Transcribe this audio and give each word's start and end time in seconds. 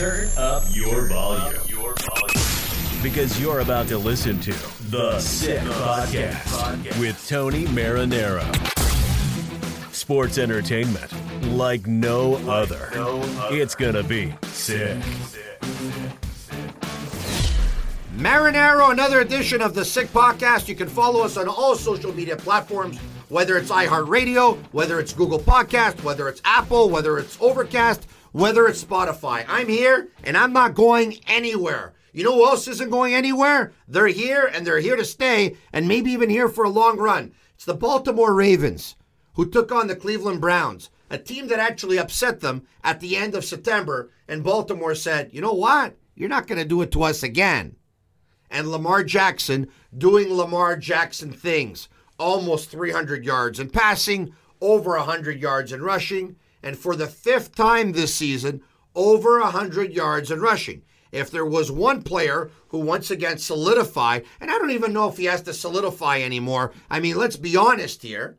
Turn 0.00 0.30
up 0.38 0.62
your 0.70 1.08
volume. 1.08 1.60
Your 1.68 1.94
volume. 1.94 3.02
Because 3.02 3.38
you're 3.38 3.60
about 3.60 3.86
to 3.88 3.98
listen 3.98 4.40
to 4.40 4.52
The 4.88 5.20
Sick 5.20 5.60
Podcast 5.60 6.98
with 6.98 7.22
Tony 7.28 7.66
Marinaro. 7.66 8.42
Sports 9.92 10.38
entertainment 10.38 11.12
like 11.52 11.86
no 11.86 12.36
other. 12.48 12.88
It's 13.50 13.74
going 13.74 13.92
to 13.92 14.02
be 14.02 14.32
sick. 14.44 14.96
Marinero, 18.16 18.92
another 18.92 19.20
edition 19.20 19.60
of 19.60 19.74
the 19.74 19.84
Sick 19.84 20.06
Podcast. 20.14 20.66
You 20.66 20.76
can 20.76 20.88
follow 20.88 21.22
us 21.22 21.36
on 21.36 21.46
all 21.46 21.74
social 21.74 22.14
media 22.14 22.38
platforms, 22.38 22.96
whether 23.28 23.58
it's 23.58 23.70
iHeartRadio, 23.70 24.56
whether 24.72 24.98
it's 24.98 25.12
Google 25.12 25.40
Podcast, 25.40 26.02
whether 26.02 26.26
it's 26.26 26.40
Apple, 26.46 26.88
whether 26.88 27.18
it's 27.18 27.36
Overcast 27.38 28.06
whether 28.32 28.66
it's 28.66 28.84
Spotify. 28.84 29.44
I'm 29.48 29.68
here 29.68 30.08
and 30.22 30.36
I'm 30.36 30.52
not 30.52 30.74
going 30.74 31.18
anywhere. 31.26 31.94
You 32.12 32.24
know 32.24 32.34
who 32.34 32.46
else 32.46 32.66
isn't 32.68 32.90
going 32.90 33.14
anywhere? 33.14 33.72
They're 33.86 34.08
here 34.08 34.50
and 34.52 34.66
they're 34.66 34.80
here 34.80 34.96
to 34.96 35.04
stay 35.04 35.56
and 35.72 35.86
maybe 35.86 36.10
even 36.10 36.30
here 36.30 36.48
for 36.48 36.64
a 36.64 36.70
long 36.70 36.98
run. 36.98 37.32
It's 37.54 37.64
the 37.64 37.74
Baltimore 37.74 38.34
Ravens 38.34 38.96
who 39.34 39.48
took 39.48 39.70
on 39.70 39.86
the 39.86 39.96
Cleveland 39.96 40.40
Browns, 40.40 40.90
a 41.08 41.18
team 41.18 41.48
that 41.48 41.60
actually 41.60 41.98
upset 41.98 42.40
them 42.40 42.66
at 42.82 43.00
the 43.00 43.16
end 43.16 43.34
of 43.34 43.44
September. 43.44 44.10
And 44.26 44.42
Baltimore 44.42 44.94
said, 44.94 45.30
you 45.32 45.40
know 45.40 45.52
what? 45.52 45.96
You're 46.14 46.28
not 46.28 46.46
going 46.46 46.60
to 46.60 46.68
do 46.68 46.82
it 46.82 46.90
to 46.92 47.02
us 47.02 47.22
again. 47.22 47.76
And 48.50 48.68
Lamar 48.68 49.04
Jackson 49.04 49.68
doing 49.96 50.32
Lamar 50.34 50.76
Jackson 50.76 51.32
things, 51.32 51.88
almost 52.18 52.70
300 52.70 53.24
yards 53.24 53.60
in 53.60 53.70
passing, 53.70 54.34
over 54.60 54.96
100 54.96 55.40
yards 55.40 55.72
in 55.72 55.80
rushing 55.82 56.36
and 56.62 56.76
for 56.76 56.96
the 56.96 57.06
fifth 57.06 57.54
time 57.54 57.92
this 57.92 58.14
season, 58.14 58.62
over 58.94 59.40
100 59.40 59.92
yards 59.92 60.30
in 60.30 60.40
rushing. 60.40 60.82
If 61.12 61.30
there 61.30 61.46
was 61.46 61.72
one 61.72 62.02
player 62.02 62.50
who 62.68 62.78
once 62.78 63.10
again 63.10 63.38
solidified, 63.38 64.24
and 64.40 64.50
I 64.50 64.58
don't 64.58 64.70
even 64.70 64.92
know 64.92 65.08
if 65.08 65.16
he 65.16 65.24
has 65.24 65.42
to 65.42 65.52
solidify 65.52 66.20
anymore. 66.20 66.72
I 66.88 67.00
mean, 67.00 67.16
let's 67.16 67.36
be 67.36 67.56
honest 67.56 68.02
here. 68.02 68.38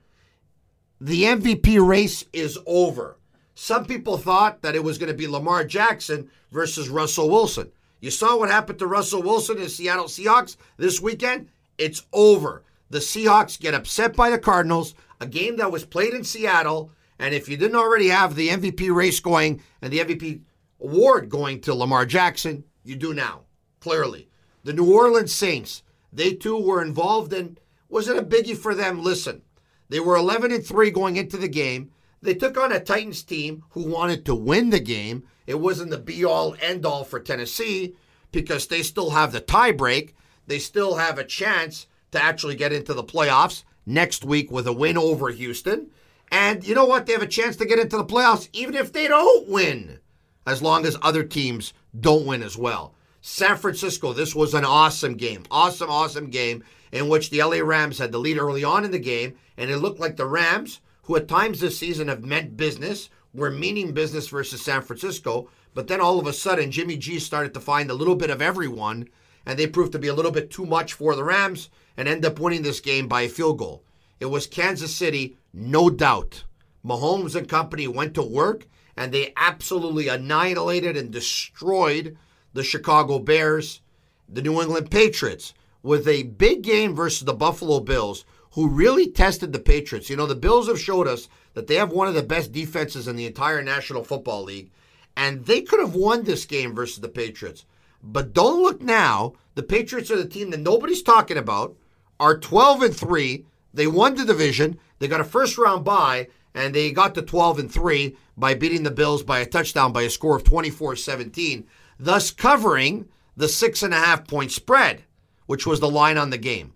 The 0.99 1.23
MVP 1.23 1.85
race 1.85 2.23
is 2.31 2.57
over. 2.65 3.17
Some 3.55 3.85
people 3.85 4.17
thought 4.17 4.61
that 4.61 4.75
it 4.75 4.83
was 4.83 4.97
going 4.97 5.11
to 5.11 5.17
be 5.17 5.27
Lamar 5.27 5.65
Jackson 5.65 6.29
versus 6.51 6.89
Russell 6.89 7.29
Wilson. 7.29 7.71
You 7.99 8.09
saw 8.09 8.37
what 8.37 8.49
happened 8.49 8.79
to 8.79 8.87
Russell 8.87 9.21
Wilson 9.21 9.59
and 9.59 9.69
Seattle 9.69 10.05
Seahawks 10.05 10.55
this 10.77 11.01
weekend? 11.01 11.49
It's 11.77 12.03
over. 12.13 12.63
The 12.89 12.99
Seahawks 12.99 13.59
get 13.59 13.73
upset 13.73 14.15
by 14.15 14.29
the 14.29 14.39
Cardinals, 14.39 14.95
a 15.19 15.25
game 15.25 15.57
that 15.57 15.71
was 15.71 15.85
played 15.85 16.13
in 16.13 16.23
Seattle 16.23 16.91
and 17.21 17.35
if 17.35 17.47
you 17.47 17.55
didn't 17.55 17.77
already 17.77 18.07
have 18.07 18.33
the 18.33 18.49
MVP 18.49 18.93
race 18.93 19.19
going 19.19 19.61
and 19.79 19.93
the 19.93 19.99
MVP 19.99 20.41
award 20.81 21.29
going 21.29 21.61
to 21.61 21.75
Lamar 21.75 22.03
Jackson, 22.03 22.63
you 22.83 22.95
do 22.95 23.13
now, 23.13 23.41
clearly. 23.79 24.27
The 24.63 24.73
New 24.73 24.91
Orleans 24.91 25.31
Saints, 25.31 25.83
they 26.11 26.33
too 26.33 26.57
were 26.57 26.81
involved 26.81 27.31
in 27.31 27.59
was 27.87 28.07
it 28.07 28.17
a 28.17 28.23
biggie 28.23 28.57
for 28.57 28.73
them? 28.73 29.03
Listen, 29.03 29.43
they 29.89 29.99
were 29.99 30.15
11 30.15 30.51
and 30.51 30.65
3 30.65 30.89
going 30.89 31.17
into 31.17 31.37
the 31.37 31.47
game. 31.47 31.91
They 32.23 32.33
took 32.33 32.57
on 32.57 32.71
a 32.71 32.79
Titans 32.79 33.21
team 33.21 33.65
who 33.71 33.83
wanted 33.83 34.25
to 34.25 34.33
win 34.33 34.71
the 34.71 34.79
game. 34.79 35.23
It 35.45 35.59
wasn't 35.59 35.91
the 35.91 35.99
be 35.99 36.25
all 36.25 36.55
end 36.59 36.87
all 36.87 37.03
for 37.03 37.19
Tennessee 37.19 37.95
because 38.31 38.65
they 38.65 38.81
still 38.81 39.11
have 39.11 39.31
the 39.31 39.41
tie 39.41 39.73
break. 39.73 40.15
They 40.47 40.57
still 40.57 40.95
have 40.95 41.19
a 41.19 41.23
chance 41.23 41.85
to 42.13 42.23
actually 42.23 42.55
get 42.55 42.73
into 42.73 42.95
the 42.95 43.03
playoffs 43.03 43.63
next 43.85 44.23
week 44.23 44.49
with 44.49 44.65
a 44.65 44.73
win 44.73 44.97
over 44.97 45.29
Houston. 45.29 45.91
And 46.31 46.65
you 46.65 46.73
know 46.73 46.85
what? 46.85 47.05
They 47.05 47.13
have 47.13 47.21
a 47.21 47.27
chance 47.27 47.57
to 47.57 47.65
get 47.65 47.79
into 47.79 47.97
the 47.97 48.05
playoffs 48.05 48.49
even 48.53 48.75
if 48.75 48.93
they 48.93 49.07
don't 49.07 49.49
win, 49.49 49.99
as 50.47 50.61
long 50.61 50.85
as 50.85 50.97
other 51.01 51.23
teams 51.23 51.73
don't 51.99 52.25
win 52.25 52.41
as 52.41 52.57
well. 52.57 52.95
San 53.19 53.57
Francisco, 53.57 54.13
this 54.13 54.33
was 54.33 54.53
an 54.53 54.65
awesome 54.65 55.15
game. 55.15 55.43
Awesome, 55.51 55.89
awesome 55.89 56.29
game 56.29 56.63
in 56.91 57.07
which 57.07 57.29
the 57.29 57.43
LA 57.43 57.57
Rams 57.57 57.99
had 57.99 58.11
the 58.11 58.17
lead 58.17 58.37
early 58.37 58.63
on 58.63 58.83
in 58.83 58.91
the 58.91 58.99
game, 58.99 59.35
and 59.57 59.69
it 59.69 59.77
looked 59.77 59.99
like 59.99 60.17
the 60.17 60.25
Rams, 60.25 60.81
who 61.03 61.15
at 61.15 61.27
times 61.27 61.59
this 61.59 61.77
season 61.77 62.07
have 62.07 62.23
meant 62.23 62.57
business, 62.57 63.09
were 63.33 63.51
meaning 63.51 63.93
business 63.93 64.27
versus 64.27 64.61
San 64.61 64.81
Francisco. 64.81 65.49
But 65.73 65.87
then 65.87 66.01
all 66.01 66.19
of 66.19 66.27
a 66.27 66.33
sudden, 66.33 66.71
Jimmy 66.71 66.97
G 66.97 67.19
started 67.19 67.53
to 67.53 67.59
find 67.59 67.89
a 67.89 67.93
little 67.93 68.15
bit 68.15 68.29
of 68.29 68.41
everyone, 68.41 69.07
and 69.45 69.57
they 69.57 69.67
proved 69.67 69.93
to 69.93 69.99
be 69.99 70.07
a 70.07 70.13
little 70.13 70.31
bit 70.31 70.49
too 70.49 70.65
much 70.65 70.93
for 70.93 71.15
the 71.15 71.23
Rams 71.23 71.69
and 71.95 72.07
end 72.07 72.25
up 72.25 72.39
winning 72.39 72.61
this 72.61 72.79
game 72.79 73.07
by 73.07 73.21
a 73.21 73.29
field 73.29 73.57
goal. 73.57 73.83
It 74.21 74.29
was 74.29 74.45
Kansas 74.45 74.95
City, 74.95 75.35
no 75.51 75.89
doubt. 75.89 76.43
Mahomes 76.85 77.35
and 77.35 77.49
company 77.49 77.87
went 77.87 78.13
to 78.13 78.21
work 78.21 78.67
and 78.95 79.11
they 79.11 79.33
absolutely 79.35 80.09
annihilated 80.09 80.95
and 80.95 81.09
destroyed 81.09 82.15
the 82.53 82.63
Chicago 82.63 83.17
Bears, 83.17 83.81
the 84.29 84.43
New 84.43 84.61
England 84.61 84.91
Patriots, 84.91 85.55
with 85.81 86.07
a 86.07 86.23
big 86.23 86.61
game 86.61 86.93
versus 86.93 87.25
the 87.25 87.33
Buffalo 87.33 87.79
Bills, 87.79 88.23
who 88.51 88.67
really 88.67 89.09
tested 89.09 89.53
the 89.53 89.59
Patriots. 89.59 90.07
You 90.07 90.17
know, 90.17 90.27
the 90.27 90.35
Bills 90.35 90.67
have 90.67 90.79
showed 90.79 91.07
us 91.07 91.27
that 91.55 91.65
they 91.65 91.75
have 91.75 91.91
one 91.91 92.07
of 92.07 92.13
the 92.13 92.21
best 92.21 92.51
defenses 92.51 93.07
in 93.07 93.15
the 93.15 93.25
entire 93.25 93.63
National 93.63 94.03
Football 94.03 94.43
League, 94.43 94.69
and 95.17 95.45
they 95.45 95.61
could 95.61 95.79
have 95.79 95.95
won 95.95 96.25
this 96.25 96.45
game 96.45 96.75
versus 96.75 96.99
the 96.99 97.09
Patriots. 97.09 97.65
But 98.03 98.33
don't 98.33 98.61
look 98.61 98.83
now. 98.83 99.33
The 99.55 99.63
Patriots 99.63 100.11
are 100.11 100.17
the 100.17 100.27
team 100.27 100.51
that 100.51 100.59
nobody's 100.59 101.01
talking 101.01 101.37
about, 101.37 101.75
are 102.19 102.37
12 102.37 102.83
and 102.83 102.95
3. 102.95 103.45
They 103.73 103.87
won 103.87 104.15
the 104.15 104.25
division. 104.25 104.79
They 104.99 105.07
got 105.07 105.21
a 105.21 105.25
first 105.25 105.57
round 105.57 105.85
bye, 105.85 106.27
and 106.53 106.75
they 106.75 106.91
got 106.91 107.15
to 107.15 107.21
12 107.21 107.59
and 107.59 107.71
3 107.71 108.15
by 108.37 108.53
beating 108.53 108.83
the 108.83 108.91
Bills 108.91 109.23
by 109.23 109.39
a 109.39 109.45
touchdown 109.45 109.93
by 109.93 110.03
a 110.03 110.09
score 110.09 110.35
of 110.35 110.43
24 110.43 110.95
17, 110.95 111.65
thus 111.99 112.31
covering 112.31 113.07
the 113.35 113.47
six 113.47 113.83
and 113.83 113.93
a 113.93 113.97
half 113.97 114.27
point 114.27 114.51
spread, 114.51 115.03
which 115.45 115.65
was 115.65 115.79
the 115.79 115.89
line 115.89 116.17
on 116.17 116.29
the 116.29 116.37
game. 116.37 116.73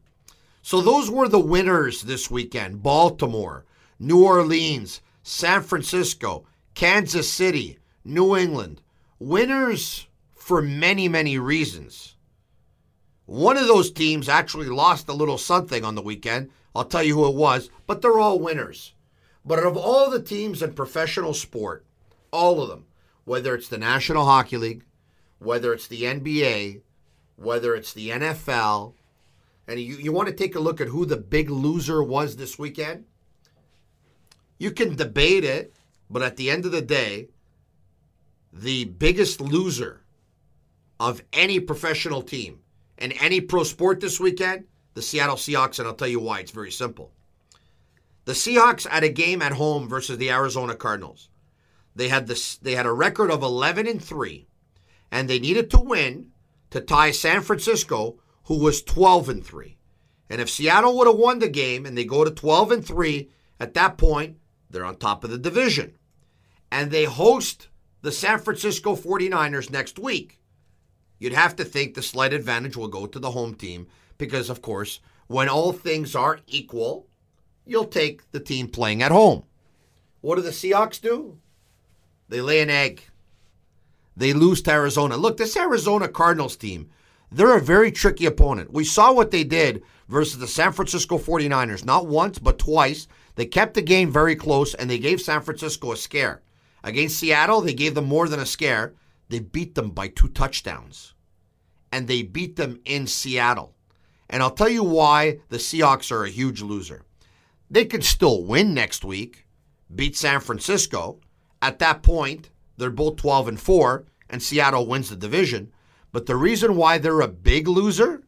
So 0.61 0.81
those 0.81 1.11
were 1.11 1.27
the 1.27 1.39
winners 1.39 2.01
this 2.01 2.31
weekend 2.31 2.81
Baltimore, 2.81 3.65
New 3.99 4.23
Orleans, 4.23 5.01
San 5.21 5.61
Francisco, 5.61 6.45
Kansas 6.73 7.31
City, 7.31 7.77
New 8.03 8.35
England. 8.35 8.81
Winners 9.19 10.07
for 10.33 10.61
many, 10.61 11.07
many 11.07 11.39
reasons. 11.39 12.15
One 13.25 13.57
of 13.57 13.67
those 13.67 13.91
teams 13.91 14.29
actually 14.29 14.67
lost 14.67 15.07
a 15.07 15.13
little 15.13 15.37
something 15.37 15.83
on 15.83 15.95
the 15.95 16.01
weekend. 16.01 16.51
I'll 16.75 16.85
tell 16.85 17.03
you 17.03 17.15
who 17.15 17.27
it 17.27 17.35
was, 17.35 17.69
but 17.87 18.01
they're 18.01 18.19
all 18.19 18.37
winners. 18.37 18.93
But 19.45 19.59
of 19.59 19.77
all 19.77 20.09
the 20.09 20.21
teams 20.21 20.61
in 20.61 20.73
professional 20.73 21.33
sport, 21.33 21.85
all 22.31 22.61
of 22.61 22.67
them, 22.67 22.85
whether 23.23 23.55
it's 23.55 23.69
the 23.69 23.77
National 23.77 24.25
Hockey 24.25 24.57
League, 24.57 24.83
whether 25.39 25.73
it's 25.73 25.87
the 25.87 26.03
NBA, 26.03 26.81
whether 27.37 27.75
it's 27.75 27.93
the 27.93 28.09
NFL, 28.09 28.93
and 29.67 29.79
you, 29.79 29.95
you 29.95 30.11
want 30.11 30.27
to 30.27 30.33
take 30.33 30.55
a 30.55 30.59
look 30.59 30.81
at 30.81 30.87
who 30.87 31.05
the 31.05 31.17
big 31.17 31.49
loser 31.49 32.03
was 32.03 32.35
this 32.35 32.59
weekend, 32.59 33.05
you 34.57 34.71
can 34.71 34.95
debate 34.95 35.43
it, 35.43 35.73
but 36.09 36.21
at 36.21 36.37
the 36.37 36.49
end 36.49 36.65
of 36.65 36.71
the 36.71 36.81
day, 36.81 37.29
the 38.51 38.85
biggest 38.85 39.41
loser 39.41 40.01
of 40.99 41.21
any 41.33 41.59
professional 41.59 42.21
team 42.21 42.59
and 42.97 43.13
any 43.19 43.41
pro 43.41 43.63
sport 43.63 43.99
this 43.99 44.19
weekend 44.19 44.65
the 44.95 45.01
Seattle 45.01 45.35
Seahawks, 45.35 45.77
and 45.77 45.87
I'll 45.87 45.93
tell 45.93 46.07
you 46.07 46.19
why. 46.19 46.39
It's 46.39 46.51
very 46.51 46.71
simple. 46.71 47.11
The 48.23 48.31
Seahawks 48.31 48.87
at 48.89 49.03
a 49.03 49.09
game 49.09 49.43
at 49.43 49.51
home 49.51 49.87
versus 49.87 50.17
the 50.17 50.31
Arizona 50.31 50.73
Cardinals. 50.73 51.29
They 51.95 52.09
had 52.09 52.27
this 52.27 52.57
they 52.57 52.73
had 52.73 52.87
a 52.87 52.91
record 52.91 53.29
of 53.29 53.43
11 53.43 53.87
and 53.87 54.03
3 54.03 54.47
and 55.11 55.29
they 55.29 55.39
needed 55.39 55.69
to 55.69 55.79
win 55.79 56.31
to 56.71 56.81
tie 56.81 57.11
San 57.11 57.41
Francisco 57.41 58.19
who 58.45 58.59
was 58.59 58.81
12 58.81 59.29
and 59.29 59.45
3. 59.45 59.77
And 60.29 60.41
if 60.41 60.49
Seattle 60.49 60.97
would 60.97 61.07
have 61.07 61.15
won 61.15 61.39
the 61.39 61.47
game 61.47 61.85
and 61.85 61.97
they 61.97 62.03
go 62.03 62.23
to 62.23 62.31
12 62.31 62.71
and 62.71 62.85
3, 62.85 63.29
at 63.59 63.75
that 63.75 63.97
point 63.97 64.37
they're 64.69 64.85
on 64.85 64.97
top 64.97 65.23
of 65.23 65.29
the 65.29 65.37
division. 65.37 65.95
And 66.71 66.91
they 66.91 67.05
host 67.05 67.69
the 68.01 68.11
San 68.11 68.39
Francisco 68.39 68.95
49ers 68.95 69.71
next 69.71 69.99
week. 69.99 70.41
You'd 71.19 71.33
have 71.33 71.55
to 71.57 71.63
think 71.63 71.93
the 71.93 72.01
slight 72.01 72.33
advantage 72.33 72.75
will 72.75 72.87
go 72.87 73.05
to 73.05 73.19
the 73.19 73.31
home 73.31 73.55
team 73.55 73.87
because 74.17 74.49
of 74.49 74.61
course, 74.61 74.99
when 75.27 75.49
all 75.49 75.71
things 75.71 76.15
are 76.15 76.39
equal, 76.47 77.07
you'll 77.65 77.85
take 77.85 78.29
the 78.31 78.39
team 78.39 78.67
playing 78.67 79.01
at 79.01 79.11
home. 79.11 79.43
What 80.21 80.35
do 80.35 80.41
the 80.41 80.51
Seahawks 80.51 81.01
do? 81.01 81.37
They 82.29 82.41
lay 82.41 82.61
an 82.61 82.69
egg. 82.69 83.03
They 84.17 84.33
lose 84.33 84.61
to 84.63 84.71
Arizona. 84.71 85.17
Look, 85.17 85.37
this 85.37 85.57
Arizona 85.57 86.07
Cardinals 86.07 86.55
team, 86.55 86.89
they're 87.31 87.57
a 87.57 87.61
very 87.61 87.91
tricky 87.91 88.25
opponent. 88.25 88.71
We 88.71 88.85
saw 88.85 89.11
what 89.11 89.31
they 89.31 89.43
did 89.43 89.83
versus 90.07 90.39
the 90.39 90.47
San 90.47 90.71
Francisco 90.71 91.17
49ers, 91.17 91.85
not 91.85 92.07
once, 92.07 92.39
but 92.39 92.57
twice. 92.57 93.07
They 93.35 93.45
kept 93.45 93.73
the 93.73 93.81
game 93.81 94.11
very 94.11 94.35
close 94.35 94.73
and 94.73 94.89
they 94.89 94.99
gave 94.99 95.21
San 95.21 95.41
Francisco 95.41 95.91
a 95.91 95.97
scare. 95.97 96.41
Against 96.83 97.19
Seattle, 97.19 97.61
they 97.61 97.73
gave 97.73 97.95
them 97.95 98.05
more 98.05 98.29
than 98.29 98.39
a 98.39 98.45
scare. 98.45 98.93
They 99.29 99.39
beat 99.39 99.75
them 99.75 99.89
by 99.89 100.07
two 100.07 100.29
touchdowns. 100.29 101.13
And 101.91 102.07
they 102.07 102.21
beat 102.21 102.55
them 102.55 102.79
in 102.85 103.07
Seattle. 103.07 103.74
And 104.29 104.41
I'll 104.41 104.51
tell 104.51 104.69
you 104.69 104.83
why 104.83 105.39
the 105.49 105.57
Seahawks 105.57 106.11
are 106.11 106.23
a 106.23 106.29
huge 106.29 106.61
loser. 106.61 107.03
They 107.69 107.85
could 107.85 108.03
still 108.03 108.43
win 108.43 108.73
next 108.73 109.03
week, 109.03 109.45
beat 109.93 110.15
San 110.15 110.39
Francisco. 110.39 111.19
At 111.61 111.79
that 111.79 112.03
point, 112.03 112.49
they're 112.77 112.89
both 112.89 113.17
12 113.17 113.47
and 113.47 113.59
4, 113.59 114.05
and 114.29 114.41
Seattle 114.41 114.87
wins 114.87 115.09
the 115.09 115.15
division. 115.15 115.71
But 116.11 116.25
the 116.25 116.35
reason 116.35 116.75
why 116.75 116.97
they're 116.97 117.21
a 117.21 117.27
big 117.27 117.67
loser 117.67 118.23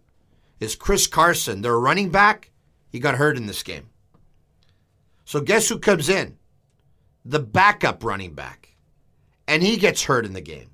is 0.59 0.75
Chris 0.75 1.07
Carson, 1.07 1.61
their 1.61 1.79
running 1.79 2.09
back, 2.09 2.51
he 2.89 2.99
got 2.99 3.15
hurt 3.15 3.37
in 3.37 3.45
this 3.45 3.63
game. 3.63 3.89
So 5.25 5.41
guess 5.41 5.69
who 5.69 5.79
comes 5.79 6.09
in? 6.09 6.37
The 7.25 7.39
backup 7.39 8.03
running 8.03 8.33
back. 8.33 8.75
And 9.47 9.61
he 9.61 9.77
gets 9.77 10.03
hurt 10.03 10.25
in 10.25 10.33
the 10.33 10.41
game. 10.41 10.71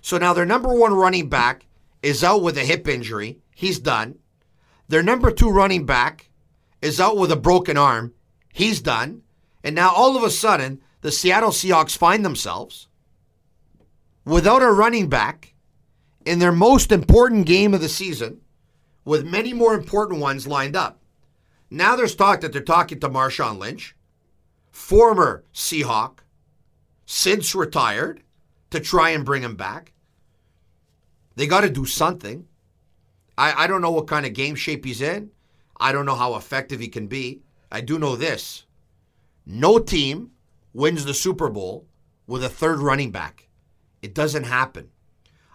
So 0.00 0.18
now 0.18 0.32
their 0.32 0.46
number 0.46 0.74
one 0.74 0.94
running 0.94 1.28
back 1.28 1.66
is 2.02 2.24
out 2.24 2.42
with 2.42 2.56
a 2.56 2.64
hip 2.64 2.88
injury. 2.88 3.38
He's 3.54 3.78
done. 3.78 4.18
Their 4.90 5.04
number 5.04 5.30
two 5.30 5.48
running 5.48 5.86
back 5.86 6.30
is 6.82 6.98
out 6.98 7.16
with 7.16 7.30
a 7.30 7.36
broken 7.36 7.76
arm. 7.76 8.12
He's 8.52 8.80
done. 8.80 9.22
And 9.62 9.76
now 9.76 9.92
all 9.94 10.16
of 10.16 10.24
a 10.24 10.30
sudden, 10.30 10.80
the 11.00 11.12
Seattle 11.12 11.50
Seahawks 11.50 11.96
find 11.96 12.24
themselves 12.24 12.88
without 14.24 14.62
a 14.62 14.72
running 14.72 15.08
back 15.08 15.54
in 16.26 16.40
their 16.40 16.50
most 16.50 16.90
important 16.90 17.46
game 17.46 17.72
of 17.72 17.80
the 17.80 17.88
season, 17.88 18.40
with 19.04 19.24
many 19.24 19.52
more 19.52 19.74
important 19.74 20.20
ones 20.20 20.48
lined 20.48 20.74
up. 20.74 21.00
Now 21.70 21.94
there's 21.94 22.16
talk 22.16 22.40
that 22.40 22.52
they're 22.52 22.60
talking 22.60 22.98
to 22.98 23.08
Marshawn 23.08 23.58
Lynch, 23.58 23.94
former 24.72 25.44
Seahawk, 25.54 26.18
since 27.06 27.54
retired, 27.54 28.24
to 28.70 28.80
try 28.80 29.10
and 29.10 29.24
bring 29.24 29.42
him 29.42 29.54
back. 29.54 29.92
They 31.36 31.46
got 31.46 31.60
to 31.60 31.70
do 31.70 31.86
something. 31.86 32.48
I, 33.40 33.64
I 33.64 33.66
don't 33.66 33.80
know 33.80 33.90
what 33.90 34.06
kind 34.06 34.26
of 34.26 34.34
game 34.34 34.54
shape 34.54 34.84
he's 34.84 35.00
in. 35.00 35.30
I 35.78 35.92
don't 35.92 36.04
know 36.04 36.14
how 36.14 36.34
effective 36.34 36.78
he 36.78 36.88
can 36.88 37.06
be. 37.06 37.40
I 37.72 37.80
do 37.80 37.98
know 37.98 38.14
this 38.14 38.66
no 39.46 39.78
team 39.78 40.32
wins 40.74 41.06
the 41.06 41.14
Super 41.14 41.48
Bowl 41.48 41.86
with 42.26 42.44
a 42.44 42.50
third 42.50 42.80
running 42.80 43.10
back. 43.10 43.48
It 44.02 44.14
doesn't 44.14 44.44
happen, 44.44 44.90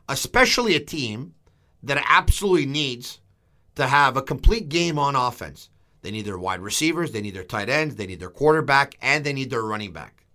especially 0.10 0.76
a 0.76 0.80
team 0.80 1.36
that 1.84 2.04
absolutely 2.10 2.66
needs 2.66 3.20
to 3.76 3.86
have 3.86 4.18
a 4.18 4.24
complete 4.24 4.68
game 4.68 4.98
on 4.98 5.16
offense. 5.16 5.70
They 6.02 6.10
need 6.10 6.26
their 6.26 6.40
wide 6.40 6.62
receivers, 6.62 7.12
they 7.12 7.22
need 7.22 7.36
their 7.36 7.44
tight 7.44 7.70
ends, 7.70 7.96
they 7.96 8.08
need 8.08 8.20
their 8.20 8.30
quarterback, 8.30 8.98
and 9.00 9.24
they 9.24 9.34
need 9.34 9.52
their 9.52 9.64
running 9.64 9.94
back. 9.94 10.26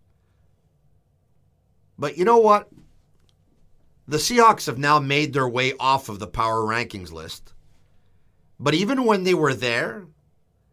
But 1.99 2.17
you 2.17 2.25
know 2.25 2.39
what? 2.39 2.69
The 4.09 4.17
Seahawks 4.17 4.67
have 4.67 4.79
now 4.79 4.99
made 4.99 5.33
their 5.33 5.49
way 5.49 5.75
off 5.79 6.09
of 6.09 6.19
the 6.19 6.27
power 6.27 6.63
rankings 6.63 7.13
list. 7.13 7.53
But 8.59 8.75
even 8.75 9.05
when 9.05 9.25
they 9.25 9.35
were 9.35 9.55
there, 9.55 10.07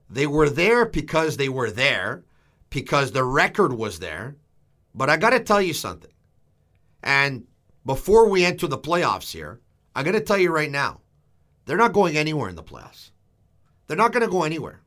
they 0.09 0.27
were 0.27 0.50
there 0.50 0.85
because 0.85 1.38
they 1.38 1.50
were 1.50 1.71
there, 1.71 2.24
because 2.69 3.12
the 3.12 3.24
record 3.24 3.74
was 3.74 4.00
there. 4.00 4.35
But 4.95 5.09
I 5.09 5.18
got 5.18 5.29
to 5.31 5.39
tell 5.39 5.62
you 5.62 5.74
something. 5.74 6.12
And 7.03 7.45
before 7.85 8.29
we 8.29 8.44
enter 8.44 8.68
the 8.68 8.77
playoffs 8.77 9.31
here, 9.31 9.62
I 9.95 10.03
got 10.03 10.13
to 10.13 10.21
tell 10.21 10.38
you 10.38 10.51
right 10.51 10.71
now, 10.71 11.01
they're 11.65 11.77
not 11.77 11.94
going 11.94 12.18
anywhere 12.18 12.50
in 12.50 12.56
the 12.56 12.63
playoffs. 12.63 13.12
They're 13.88 13.97
not 13.97 14.12
going 14.12 14.25
to 14.25 14.31
go 14.31 14.44
anywhere. 14.44 14.81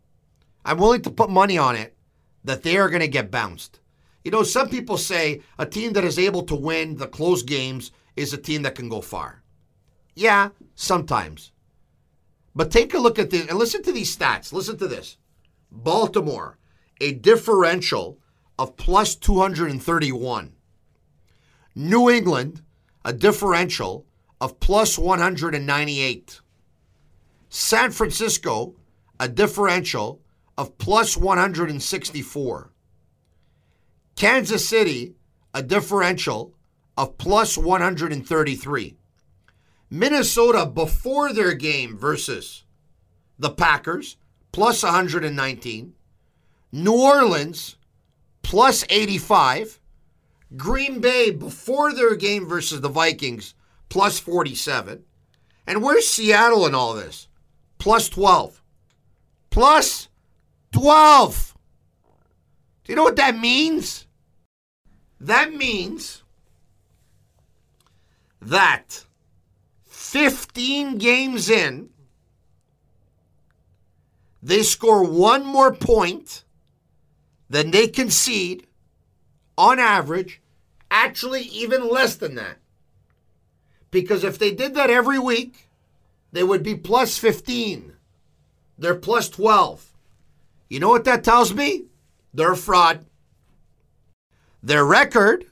I'm 0.64 0.78
willing 0.78 1.02
to 1.02 1.10
put 1.10 1.30
money 1.30 1.56
on 1.56 1.76
it 1.76 1.96
that 2.44 2.62
they 2.62 2.76
are 2.76 2.88
going 2.88 3.00
to 3.00 3.08
get 3.08 3.30
bounced. 3.30 3.80
You 4.24 4.30
know, 4.30 4.42
some 4.42 4.68
people 4.68 4.98
say 4.98 5.40
a 5.58 5.64
team 5.64 5.94
that 5.94 6.04
is 6.04 6.18
able 6.18 6.42
to 6.44 6.54
win 6.54 6.96
the 6.96 7.06
close 7.06 7.42
games 7.42 7.92
is 8.16 8.32
a 8.32 8.38
team 8.38 8.62
that 8.62 8.74
can 8.74 8.88
go 8.88 9.00
far. 9.00 9.42
Yeah, 10.14 10.50
sometimes. 10.74 11.52
But 12.54 12.70
take 12.70 12.94
a 12.94 12.98
look 12.98 13.18
at 13.18 13.30
this 13.30 13.48
and 13.48 13.58
listen 13.58 13.82
to 13.84 13.92
these 13.92 14.14
stats. 14.16 14.52
Listen 14.52 14.76
to 14.78 14.88
this 14.88 15.16
Baltimore, 15.70 16.58
a 17.00 17.12
differential 17.12 18.18
of 18.58 18.76
plus 18.76 19.14
231. 19.14 20.52
New 21.74 22.10
England, 22.10 22.62
a 23.04 23.12
differential 23.12 24.06
of 24.40 24.60
plus 24.60 24.98
198. 24.98 26.40
San 27.48 27.90
Francisco, 27.90 28.74
a 29.18 29.28
differential 29.28 30.20
of 30.58 30.76
plus 30.78 31.16
164. 31.16 32.70
Kansas 34.16 34.68
City, 34.68 35.14
a 35.54 35.62
differential 35.62 36.54
of 36.96 37.18
plus 37.18 37.56
133. 37.56 38.96
Minnesota 39.90 40.66
before 40.66 41.32
their 41.32 41.54
game 41.54 41.96
versus 41.96 42.64
the 43.38 43.50
Packers, 43.50 44.16
plus 44.52 44.82
119. 44.82 45.94
New 46.72 46.92
Orleans, 46.92 47.76
plus 48.42 48.84
85. 48.88 49.80
Green 50.56 51.00
Bay 51.00 51.30
before 51.30 51.92
their 51.92 52.14
game 52.16 52.48
versus 52.48 52.80
the 52.80 52.88
Vikings, 52.88 53.54
plus 53.88 54.18
47. 54.18 55.04
And 55.66 55.82
where's 55.82 56.08
Seattle 56.08 56.66
in 56.66 56.74
all 56.74 56.94
this? 56.94 57.28
Plus 57.78 58.08
12. 58.08 58.62
Plus 59.50 60.08
12. 60.72 61.54
Do 62.84 62.92
you 62.92 62.96
know 62.96 63.04
what 63.04 63.16
that 63.16 63.38
means? 63.38 64.06
That 65.20 65.52
means 65.54 66.22
that 68.40 69.04
15 69.86 70.98
games 70.98 71.50
in, 71.50 71.90
they 74.42 74.62
score 74.62 75.04
one 75.04 75.44
more 75.44 75.74
point 75.74 76.44
than 77.48 77.70
they 77.70 77.88
concede 77.88 78.66
on 79.58 79.78
average, 79.78 80.40
actually, 80.90 81.42
even 81.42 81.88
less 81.88 82.16
than 82.16 82.34
that. 82.36 82.56
Because 83.90 84.24
if 84.24 84.38
they 84.38 84.52
did 84.52 84.74
that 84.74 84.88
every 84.88 85.18
week, 85.18 85.68
they 86.32 86.42
would 86.42 86.62
be 86.62 86.76
plus 86.76 87.18
15. 87.18 87.92
They're 88.78 88.94
plus 88.94 89.28
12. 89.28 89.92
You 90.68 90.80
know 90.80 90.88
what 90.88 91.04
that 91.04 91.24
tells 91.24 91.52
me? 91.52 91.86
They're 92.32 92.52
a 92.52 92.56
fraud. 92.56 93.04
Their 94.62 94.84
record 94.84 95.44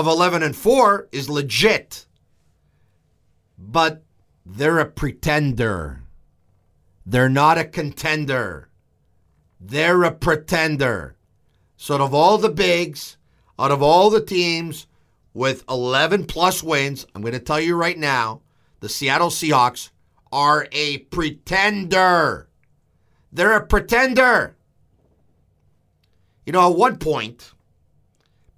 of 0.00 0.06
11 0.06 0.42
and 0.42 0.56
4 0.56 1.08
is 1.12 1.28
legit. 1.28 2.06
But 3.56 4.02
they're 4.44 4.80
a 4.80 4.86
pretender. 4.86 6.02
They're 7.06 7.28
not 7.28 7.58
a 7.58 7.64
contender. 7.64 8.68
They're 9.60 10.02
a 10.02 10.10
pretender. 10.10 11.16
So, 11.76 11.94
out 11.94 12.00
of 12.00 12.14
all 12.14 12.38
the 12.38 12.50
bigs, 12.50 13.16
out 13.58 13.70
of 13.70 13.82
all 13.82 14.10
the 14.10 14.20
teams 14.20 14.86
with 15.32 15.64
11 15.68 16.26
plus 16.26 16.62
wins, 16.62 17.06
I'm 17.14 17.22
going 17.22 17.32
to 17.32 17.40
tell 17.40 17.60
you 17.60 17.76
right 17.76 17.98
now 17.98 18.40
the 18.80 18.88
Seattle 18.88 19.30
Seahawks 19.30 19.90
are 20.32 20.66
a 20.72 20.98
pretender. 20.98 22.48
They're 23.32 23.56
a 23.56 23.66
pretender. 23.66 24.56
You 26.44 26.52
know, 26.52 26.70
at 26.70 26.76
one 26.76 26.98
point, 26.98 27.53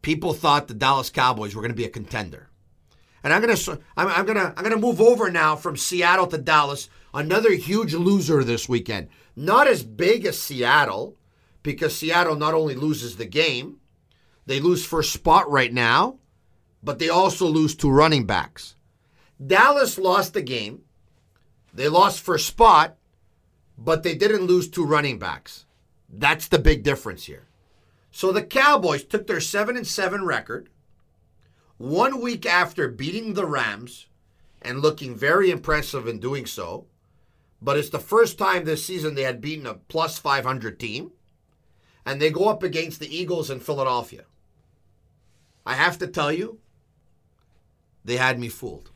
people 0.07 0.33
thought 0.33 0.69
the 0.69 0.75
Dallas 0.75 1.11
Cowboys 1.11 1.57
were 1.57 1.61
going 1.61 1.73
to 1.73 1.77
be 1.77 1.85
a 1.85 1.89
contender. 1.89 2.49
And 3.25 3.33
I'm 3.33 3.43
going 3.43 3.57
to 3.57 3.81
I'm, 3.97 4.25
going 4.25 4.39
to 4.39 4.55
I'm 4.57 4.63
going 4.63 4.71
to 4.71 4.77
move 4.77 5.01
over 5.01 5.33
now 5.33 5.57
from 5.57 5.77
Seattle 5.77 6.29
to 6.29 6.39
Dallas, 6.39 6.89
another 7.13 7.51
huge 7.55 7.93
loser 7.93 8.45
this 8.45 8.69
weekend. 8.69 9.09
Not 9.35 9.67
as 9.67 9.83
big 9.83 10.25
as 10.25 10.41
Seattle 10.41 11.17
because 11.65 11.97
Seattle 11.97 12.37
not 12.37 12.55
only 12.55 12.77
loses 12.77 13.17
the 13.17 13.27
game, 13.27 13.81
They 14.47 14.61
lose 14.61 14.87
first 14.87 15.13
spot 15.13 15.51
right 15.51 15.73
now, 15.73 16.19
but 16.83 17.01
they 17.01 17.09
also 17.09 17.47
lose 17.49 17.75
two 17.75 17.91
running 17.91 18.27
backs. 18.27 18.77
Dallas 19.45 19.99
lost 19.99 20.35
the 20.35 20.43
game. 20.43 20.83
They 21.75 21.89
lost 21.89 22.21
first 22.21 22.47
spot, 22.47 22.97
but 23.77 24.05
they 24.05 24.15
didn't 24.15 24.47
lose 24.47 24.69
two 24.69 24.85
running 24.85 25.19
backs. 25.19 25.67
That's 26.09 26.47
the 26.47 26.61
big 26.61 26.85
difference 26.85 27.25
here. 27.25 27.49
So 28.17 28.33
the 28.33 28.43
Cowboys 28.43 29.05
took 29.05 29.27
their 29.27 29.43
7 29.43 29.77
and 29.77 29.87
7 29.87 30.25
record 30.25 30.71
one 31.77 32.23
week 32.23 32.47
after 32.47 32.89
beating 32.89 33.35
the 33.35 33.45
Rams 33.45 34.07
and 34.63 34.81
looking 34.81 35.15
very 35.15 35.51
impressive 35.51 36.09
in 36.09 36.19
doing 36.19 36.47
so. 36.47 36.87
But 37.61 37.77
it's 37.77 37.91
the 37.91 37.99
first 37.99 38.39
time 38.39 38.65
this 38.65 38.87
season 38.87 39.15
they 39.15 39.25
had 39.25 39.43
beaten 39.43 39.67
a 39.67 39.75
plus 39.75 40.19
500 40.19 40.81
team. 40.81 41.13
And 42.07 42.19
they 42.19 42.31
go 42.31 42.49
up 42.49 42.63
against 42.63 43.01
the 43.01 43.15
Eagles 43.15 43.51
in 43.51 43.61
Philadelphia. 43.61 44.25
I 45.67 45.75
have 45.75 45.99
to 45.99 46.07
tell 46.07 46.33
you, 46.33 46.59
they 48.03 48.17
had 48.17 48.39
me 48.39 48.49
fooled. 48.49 48.93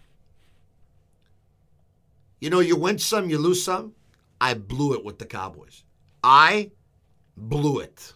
You 2.40 2.48
know, 2.48 2.60
you 2.60 2.74
win 2.74 2.98
some, 2.98 3.28
you 3.28 3.36
lose 3.36 3.62
some. 3.62 3.92
I 4.40 4.54
blew 4.54 4.94
it 4.94 5.04
with 5.04 5.18
the 5.18 5.26
Cowboys. 5.26 5.84
I 6.24 6.70
blew 7.36 7.80
it. 7.80 8.14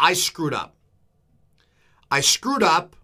I 0.00 0.14
screwed 0.14 0.54
up. 0.54 0.74
I 2.10 2.22
screwed 2.22 2.62
up 2.62 2.96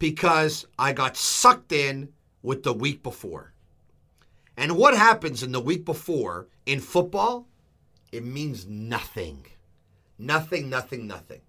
because 0.00 0.66
I 0.76 0.92
got 0.92 1.16
sucked 1.16 1.70
in 1.70 2.08
with 2.42 2.64
the 2.64 2.72
week 2.72 3.04
before. 3.04 3.54
And 4.56 4.76
what 4.76 4.96
happens 4.96 5.44
in 5.44 5.52
the 5.52 5.60
week 5.60 5.84
before 5.84 6.48
in 6.66 6.80
football? 6.80 7.46
It 8.10 8.24
means 8.24 8.66
nothing. 8.66 9.46
Nothing, 10.18 10.68
nothing, 10.68 11.06
nothing. 11.06 11.42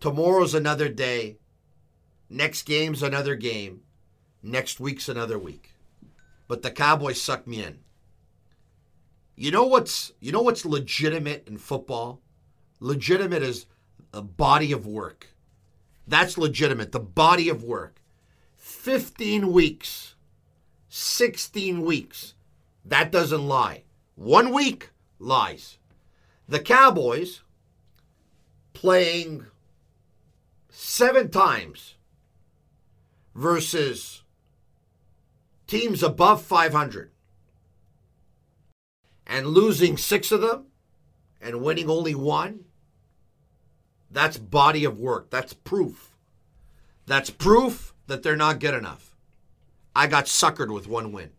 Tomorrow's 0.00 0.54
another 0.54 0.88
day. 0.88 1.36
Next 2.30 2.62
game's 2.62 3.02
another 3.02 3.34
game. 3.34 3.82
Next 4.42 4.80
week's 4.80 5.10
another 5.10 5.38
week. 5.38 5.74
But 6.48 6.62
the 6.62 6.70
Cowboys 6.70 7.20
sucked 7.20 7.46
me 7.46 7.62
in. 7.62 7.80
You 9.36 9.50
know 9.50 9.64
what's 9.64 10.12
you 10.20 10.32
know 10.32 10.42
what's 10.42 10.64
legitimate 10.64 11.46
in 11.46 11.58
football? 11.58 12.22
Legitimate 12.80 13.42
is 13.42 13.66
a 14.12 14.22
body 14.22 14.72
of 14.72 14.86
work. 14.86 15.28
That's 16.06 16.38
legitimate. 16.38 16.92
The 16.92 17.00
body 17.00 17.48
of 17.48 17.62
work. 17.62 18.00
15 18.56 19.52
weeks. 19.52 20.14
16 20.88 21.82
weeks. 21.82 22.34
That 22.84 23.12
doesn't 23.12 23.46
lie. 23.46 23.84
One 24.16 24.52
week 24.52 24.90
lies. 25.18 25.78
The 26.48 26.58
Cowboys 26.58 27.42
playing 28.72 29.46
seven 30.70 31.30
times 31.30 31.94
versus 33.34 34.22
teams 35.66 36.02
above 36.02 36.42
500 36.42 37.10
and 39.26 39.46
losing 39.46 39.96
six 39.96 40.32
of 40.32 40.40
them 40.40 40.66
and 41.40 41.62
winning 41.62 41.88
only 41.88 42.14
one, 42.14 42.64
that's 44.10 44.36
body 44.36 44.84
of 44.84 44.98
work. 44.98 45.30
That's 45.30 45.52
proof. 45.52 46.16
That's 47.06 47.30
proof 47.30 47.94
that 48.06 48.22
they're 48.22 48.36
not 48.36 48.60
good 48.60 48.74
enough. 48.74 49.16
I 49.94 50.06
got 50.06 50.26
suckered 50.26 50.72
with 50.72 50.88
one 50.88 51.12
win. 51.12 51.30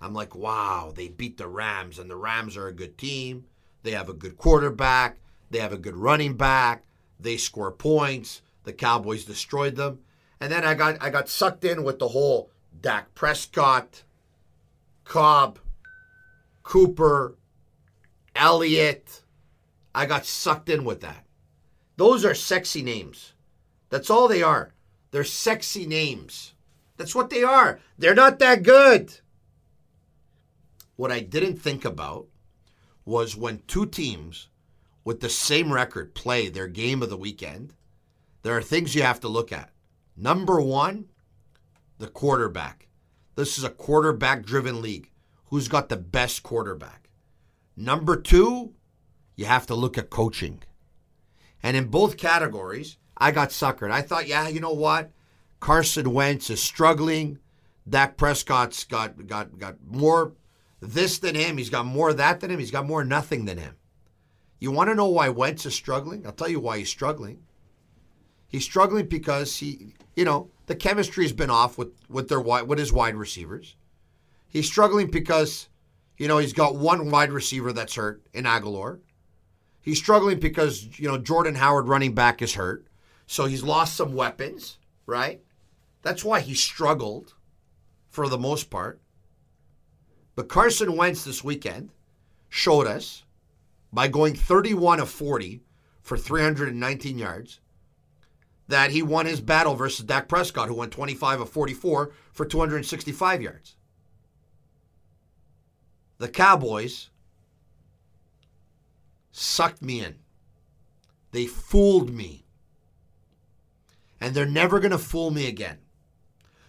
I'm 0.00 0.14
like, 0.14 0.34
wow, 0.34 0.92
they 0.94 1.08
beat 1.08 1.36
the 1.36 1.46
Rams, 1.46 1.98
and 1.98 2.10
the 2.10 2.16
Rams 2.16 2.56
are 2.56 2.66
a 2.66 2.72
good 2.72 2.98
team. 2.98 3.44
They 3.82 3.92
have 3.92 4.08
a 4.08 4.14
good 4.14 4.36
quarterback. 4.36 5.18
They 5.50 5.58
have 5.58 5.72
a 5.72 5.78
good 5.78 5.96
running 5.96 6.36
back. 6.36 6.84
They 7.20 7.36
score 7.36 7.70
points. 7.70 8.42
The 8.64 8.72
Cowboys 8.72 9.24
destroyed 9.24 9.76
them. 9.76 10.00
And 10.40 10.50
then 10.50 10.64
I 10.64 10.74
got 10.74 10.96
I 11.00 11.10
got 11.10 11.28
sucked 11.28 11.64
in 11.64 11.84
with 11.84 11.98
the 11.98 12.08
whole 12.08 12.50
Dak 12.80 13.14
Prescott, 13.14 14.02
Cobb, 15.04 15.58
Cooper, 16.62 17.36
Elliott. 18.34 19.22
I 19.94 20.06
got 20.06 20.26
sucked 20.26 20.68
in 20.68 20.84
with 20.84 21.00
that. 21.02 21.24
Those 22.02 22.24
are 22.24 22.34
sexy 22.34 22.82
names. 22.82 23.32
That's 23.88 24.10
all 24.10 24.26
they 24.26 24.42
are. 24.42 24.74
They're 25.12 25.22
sexy 25.22 25.86
names. 25.86 26.52
That's 26.96 27.14
what 27.14 27.30
they 27.30 27.44
are. 27.44 27.78
They're 27.96 28.12
not 28.12 28.40
that 28.40 28.64
good. 28.64 29.20
What 30.96 31.12
I 31.12 31.20
didn't 31.20 31.62
think 31.62 31.84
about 31.84 32.26
was 33.04 33.36
when 33.36 33.62
two 33.68 33.86
teams 33.86 34.48
with 35.04 35.20
the 35.20 35.28
same 35.28 35.72
record 35.72 36.12
play 36.12 36.48
their 36.48 36.66
game 36.66 37.04
of 37.04 37.08
the 37.08 37.16
weekend, 37.16 37.72
there 38.42 38.56
are 38.56 38.62
things 38.62 38.96
you 38.96 39.02
have 39.02 39.20
to 39.20 39.28
look 39.28 39.52
at. 39.52 39.70
Number 40.16 40.60
one, 40.60 41.04
the 41.98 42.08
quarterback. 42.08 42.88
This 43.36 43.58
is 43.58 43.62
a 43.62 43.70
quarterback 43.70 44.44
driven 44.44 44.82
league. 44.82 45.08
Who's 45.50 45.68
got 45.68 45.88
the 45.88 45.98
best 45.98 46.42
quarterback? 46.42 47.10
Number 47.76 48.16
two, 48.16 48.72
you 49.36 49.44
have 49.44 49.68
to 49.68 49.76
look 49.76 49.96
at 49.96 50.10
coaching. 50.10 50.64
And 51.62 51.76
in 51.76 51.86
both 51.86 52.16
categories, 52.16 52.96
I 53.16 53.30
got 53.30 53.50
suckered. 53.50 53.90
I 53.90 54.02
thought, 54.02 54.26
yeah, 54.26 54.48
you 54.48 54.60
know 54.60 54.72
what? 54.72 55.10
Carson 55.60 56.12
Wentz 56.12 56.50
is 56.50 56.62
struggling. 56.62 57.38
Dak 57.88 58.16
Prescott's 58.16 58.84
got 58.84 59.26
got 59.26 59.58
got 59.58 59.76
more 59.86 60.32
this 60.80 61.18
than 61.18 61.34
him. 61.34 61.56
He's 61.56 61.70
got 61.70 61.86
more 61.86 62.12
that 62.12 62.40
than 62.40 62.50
him. 62.50 62.58
He's 62.58 62.70
got 62.70 62.86
more 62.86 63.04
nothing 63.04 63.44
than 63.44 63.58
him. 63.58 63.76
You 64.58 64.70
want 64.70 64.90
to 64.90 64.94
know 64.94 65.08
why 65.08 65.28
Wentz 65.28 65.66
is 65.66 65.74
struggling? 65.74 66.26
I'll 66.26 66.32
tell 66.32 66.48
you 66.48 66.60
why 66.60 66.78
he's 66.78 66.88
struggling. 66.88 67.42
He's 68.48 68.64
struggling 68.64 69.06
because 69.06 69.56
he, 69.56 69.94
you 70.14 70.24
know, 70.24 70.50
the 70.66 70.74
chemistry's 70.74 71.32
been 71.32 71.50
off 71.50 71.78
with 71.78 71.92
with 72.08 72.28
their 72.28 72.40
wide 72.40 72.68
with 72.68 72.78
his 72.78 72.92
wide 72.92 73.16
receivers. 73.16 73.76
He's 74.48 74.66
struggling 74.66 75.10
because, 75.10 75.68
you 76.18 76.28
know, 76.28 76.38
he's 76.38 76.52
got 76.52 76.76
one 76.76 77.10
wide 77.10 77.32
receiver 77.32 77.72
that's 77.72 77.94
hurt 77.94 78.22
in 78.34 78.44
Agholor. 78.44 78.98
He's 79.82 79.98
struggling 79.98 80.38
because, 80.38 80.98
you 80.98 81.08
know, 81.08 81.18
Jordan 81.18 81.56
Howard 81.56 81.88
running 81.88 82.14
back 82.14 82.40
is 82.40 82.54
hurt. 82.54 82.86
So 83.26 83.46
he's 83.46 83.64
lost 83.64 83.96
some 83.96 84.14
weapons, 84.14 84.78
right? 85.06 85.42
That's 86.02 86.24
why 86.24 86.40
he 86.40 86.54
struggled 86.54 87.34
for 88.08 88.28
the 88.28 88.38
most 88.38 88.70
part. 88.70 89.00
But 90.34 90.48
Carson 90.48 90.96
Wentz 90.96 91.24
this 91.24 91.42
weekend 91.42 91.90
showed 92.48 92.86
us 92.86 93.24
by 93.92 94.08
going 94.08 94.34
31 94.34 95.00
of 95.00 95.10
40 95.10 95.62
for 96.00 96.16
319 96.16 97.18
yards 97.18 97.60
that 98.68 98.90
he 98.90 99.02
won 99.02 99.26
his 99.26 99.40
battle 99.40 99.74
versus 99.74 100.04
Dak 100.04 100.28
Prescott, 100.28 100.68
who 100.68 100.74
went 100.74 100.92
25 100.92 101.42
of 101.42 101.50
44 101.50 102.12
for 102.32 102.46
265 102.46 103.42
yards. 103.42 103.76
The 106.18 106.28
Cowboys 106.28 107.10
sucked 109.32 109.82
me 109.82 110.04
in. 110.04 110.16
They 111.32 111.46
fooled 111.46 112.10
me. 112.10 112.44
And 114.20 114.34
they're 114.34 114.46
never 114.46 114.78
going 114.78 114.92
to 114.92 114.98
fool 114.98 115.30
me 115.30 115.48
again. 115.48 115.78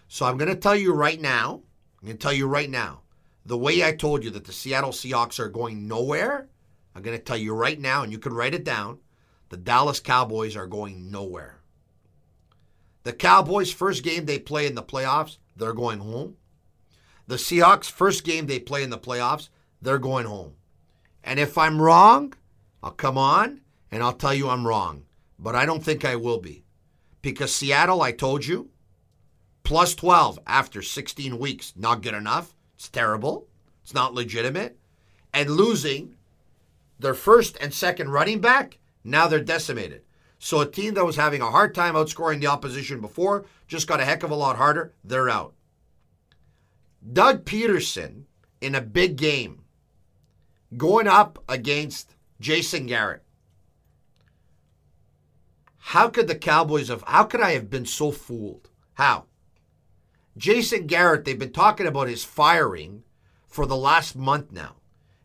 So 0.08 0.26
I'm 0.26 0.38
going 0.38 0.50
to 0.50 0.60
tell 0.60 0.76
you 0.76 0.94
right 0.94 1.22
now, 1.22 1.62
I'm 2.02 2.08
going 2.08 2.18
to 2.18 2.22
tell 2.22 2.34
you 2.34 2.48
right 2.48 2.70
now, 2.70 3.02
the 3.46 3.58
way 3.58 3.84
I 3.84 3.94
told 3.94 4.24
you 4.24 4.32
that 4.32 4.46
the 4.46 4.54
Seattle 4.54 4.92
Seahawks 4.92 5.40
are 5.40 5.50
going 5.50 5.88
nowhere, 5.88 6.48
I'm 6.96 7.02
going 7.02 7.18
to 7.18 7.24
tell 7.24 7.38
you 7.38 7.54
right 7.54 7.80
now, 7.80 8.04
and 8.04 8.12
you 8.12 8.18
can 8.18 8.34
write 8.34 8.56
it 8.56 8.64
down 8.64 9.00
the 9.54 9.58
Dallas 9.58 10.00
Cowboys 10.00 10.56
are 10.56 10.66
going 10.66 11.12
nowhere. 11.12 11.60
The 13.04 13.14
Cowboys' 13.14 13.72
first 13.72 14.04
game 14.04 14.26
they 14.26 14.40
play 14.40 14.66
in 14.66 14.74
the 14.74 14.82
playoffs, 14.82 15.38
they're 15.56 15.74
going 15.74 16.00
home. 16.00 16.38
The 17.28 17.36
Seahawks' 17.36 17.92
first 17.92 18.24
game 18.24 18.48
they 18.48 18.58
play 18.58 18.82
in 18.82 18.90
the 18.90 18.98
playoffs, 18.98 19.50
they're 19.80 20.00
going 20.00 20.26
home. 20.26 20.54
And 21.24 21.40
if 21.40 21.56
I'm 21.56 21.80
wrong, 21.80 22.34
I'll 22.84 22.92
come 22.92 23.18
on 23.18 23.62
and 23.90 24.04
I'll 24.04 24.14
tell 24.14 24.34
you 24.34 24.50
I'm 24.50 24.68
wrong. 24.68 25.06
But 25.40 25.56
I 25.56 25.66
don't 25.66 25.84
think 25.84 26.04
I 26.06 26.18
will 26.18 26.40
be. 26.40 26.64
Because 27.22 27.56
Seattle, 27.56 28.02
I 28.02 28.12
told 28.12 28.46
you, 28.46 28.70
plus 29.64 29.96
12 29.96 30.40
after 30.46 30.82
16 30.82 31.40
weeks, 31.40 31.74
not 31.76 32.02
good 32.02 32.14
enough. 32.14 32.54
It's 32.76 32.90
terrible. 32.90 33.48
It's 33.82 33.94
not 33.94 34.14
legitimate. 34.14 34.78
And 35.34 35.50
losing 35.50 36.16
their 37.00 37.14
first 37.14 37.58
and 37.62 37.74
second 37.74 38.10
running 38.10 38.42
back, 38.42 38.78
now 39.04 39.28
they're 39.28 39.40
decimated. 39.40 40.02
So 40.38 40.60
a 40.60 40.70
team 40.70 40.94
that 40.96 41.06
was 41.06 41.16
having 41.16 41.42
a 41.42 41.50
hard 41.50 41.74
time 41.74 41.94
outscoring 41.94 42.42
the 42.42 42.48
opposition 42.48 43.00
before 43.00 43.46
just 43.68 43.88
got 43.88 44.02
a 44.02 44.06
heck 44.06 44.24
of 44.24 44.32
a 44.32 44.36
lot 44.36 44.58
harder. 44.58 44.94
They're 45.04 45.30
out. 45.30 45.54
Doug 47.12 47.46
Pederson 47.46 48.24
in 48.60 48.76
a 48.76 48.82
big 48.82 49.16
game 49.16 49.64
going 50.76 51.08
up 51.08 51.42
against 51.48 52.16
Jason 52.44 52.88
Garrett. 52.88 53.24
How 55.78 56.10
could 56.10 56.28
the 56.28 56.36
Cowboys 56.36 56.90
have, 56.90 57.02
how 57.08 57.24
could 57.24 57.40
I 57.40 57.52
have 57.52 57.70
been 57.70 57.86
so 57.86 58.12
fooled? 58.12 58.70
How? 58.96 59.28
Jason 60.36 60.86
Garrett, 60.86 61.24
they've 61.24 61.40
been 61.40 61.54
talking 61.54 61.88
about 61.88 62.10
his 62.10 62.26
firing 62.26 63.04
for 63.48 63.66
the 63.66 63.78
last 63.78 64.18
month 64.18 64.52
now. 64.52 64.76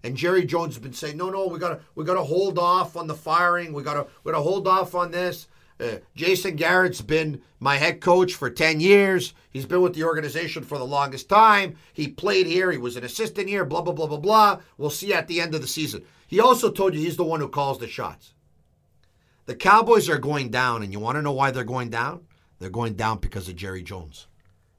And 0.04 0.16
Jerry 0.16 0.44
Jones 0.44 0.76
has 0.76 0.82
been 0.82 0.92
saying, 0.92 1.16
no, 1.16 1.28
no, 1.28 1.48
we 1.48 1.58
gotta 1.58 1.80
we 1.96 2.04
gotta 2.04 2.22
hold 2.22 2.56
off 2.56 2.96
on 2.96 3.08
the 3.08 3.14
firing. 3.14 3.72
We 3.72 3.82
gotta 3.82 4.06
we 4.22 4.30
gotta 4.30 4.44
hold 4.44 4.68
off 4.68 4.94
on 4.94 5.10
this. 5.10 5.48
Uh, 5.80 5.98
Jason 6.16 6.56
Garrett's 6.56 7.00
been 7.00 7.40
my 7.60 7.76
head 7.76 8.00
coach 8.00 8.34
for 8.34 8.50
10 8.50 8.80
years. 8.80 9.32
He's 9.50 9.66
been 9.66 9.80
with 9.80 9.94
the 9.94 10.04
organization 10.04 10.64
for 10.64 10.76
the 10.76 10.84
longest 10.84 11.28
time. 11.28 11.76
He 11.92 12.08
played 12.08 12.46
here. 12.46 12.72
He 12.72 12.78
was 12.78 12.96
an 12.96 13.04
assistant 13.04 13.48
here, 13.48 13.64
blah, 13.64 13.82
blah, 13.82 13.92
blah, 13.92 14.06
blah, 14.06 14.18
blah. 14.18 14.60
We'll 14.76 14.90
see 14.90 15.14
at 15.14 15.28
the 15.28 15.40
end 15.40 15.54
of 15.54 15.60
the 15.60 15.68
season. 15.68 16.02
He 16.26 16.40
also 16.40 16.70
told 16.70 16.94
you 16.94 17.00
he's 17.00 17.16
the 17.16 17.24
one 17.24 17.40
who 17.40 17.48
calls 17.48 17.78
the 17.78 17.86
shots. 17.86 18.34
The 19.46 19.54
Cowboys 19.54 20.08
are 20.08 20.18
going 20.18 20.50
down, 20.50 20.82
and 20.82 20.92
you 20.92 20.98
want 20.98 21.16
to 21.16 21.22
know 21.22 21.32
why 21.32 21.50
they're 21.50 21.64
going 21.64 21.90
down? 21.90 22.26
They're 22.58 22.70
going 22.70 22.94
down 22.94 23.18
because 23.18 23.48
of 23.48 23.56
Jerry 23.56 23.82
Jones. 23.82 24.26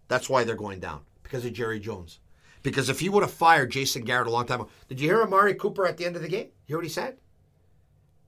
That's 0.10 0.30
why 0.30 0.44
they're 0.44 0.56
going 0.56 0.80
down, 0.80 1.02
because 1.24 1.46
of 1.46 1.54
Jerry 1.54 1.80
Jones. 1.80 2.20
Because 2.62 2.90
if 2.90 3.00
he 3.00 3.10
would 3.10 3.24
have 3.24 3.32
fired 3.32 3.72
Jason 3.72 4.04
Garrett 4.04 4.28
a 4.28 4.32
long 4.32 4.46
time 4.46 4.62
ago, 4.62 4.70
did 4.88 5.00
you 5.00 5.08
hear 5.08 5.24
Amari 5.24 5.56
Cooper 5.56 5.88
at 5.88 5.98
the 5.98 6.06
end 6.06 6.18
of 6.18 6.22
the 6.22 6.28
game? 6.28 6.48
You 6.68 6.74
hear 6.74 6.78
what 6.78 6.86
he 6.86 6.90
said? 6.90 7.18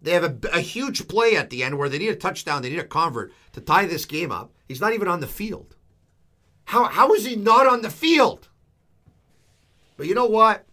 They 0.01 0.11
have 0.11 0.23
a, 0.23 0.37
a, 0.51 0.61
huge 0.61 1.07
play 1.07 1.35
at 1.35 1.51
the 1.51 1.63
end 1.63 1.77
where 1.77 1.87
they 1.87 1.99
need 1.99 2.09
a 2.09 2.15
touchdown, 2.15 2.61
they 2.61 2.71
need 2.71 2.79
a 2.79 2.83
convert 2.83 3.31
to 3.53 3.61
tie 3.61 3.85
this 3.85 4.05
game 4.05 4.31
up. 4.31 4.51
He's 4.67 4.81
not 4.81 4.93
even 4.93 5.07
on 5.07 5.19
the 5.19 5.27
field. 5.27 5.75
How, 6.65 6.85
how 6.85 7.13
is 7.13 7.25
he 7.25 7.35
not 7.35 7.67
on 7.67 7.81
the 7.81 7.89
field? 7.89 8.49
But 9.97 10.07
you 10.07 10.15
know 10.15 10.25
what? 10.25 10.65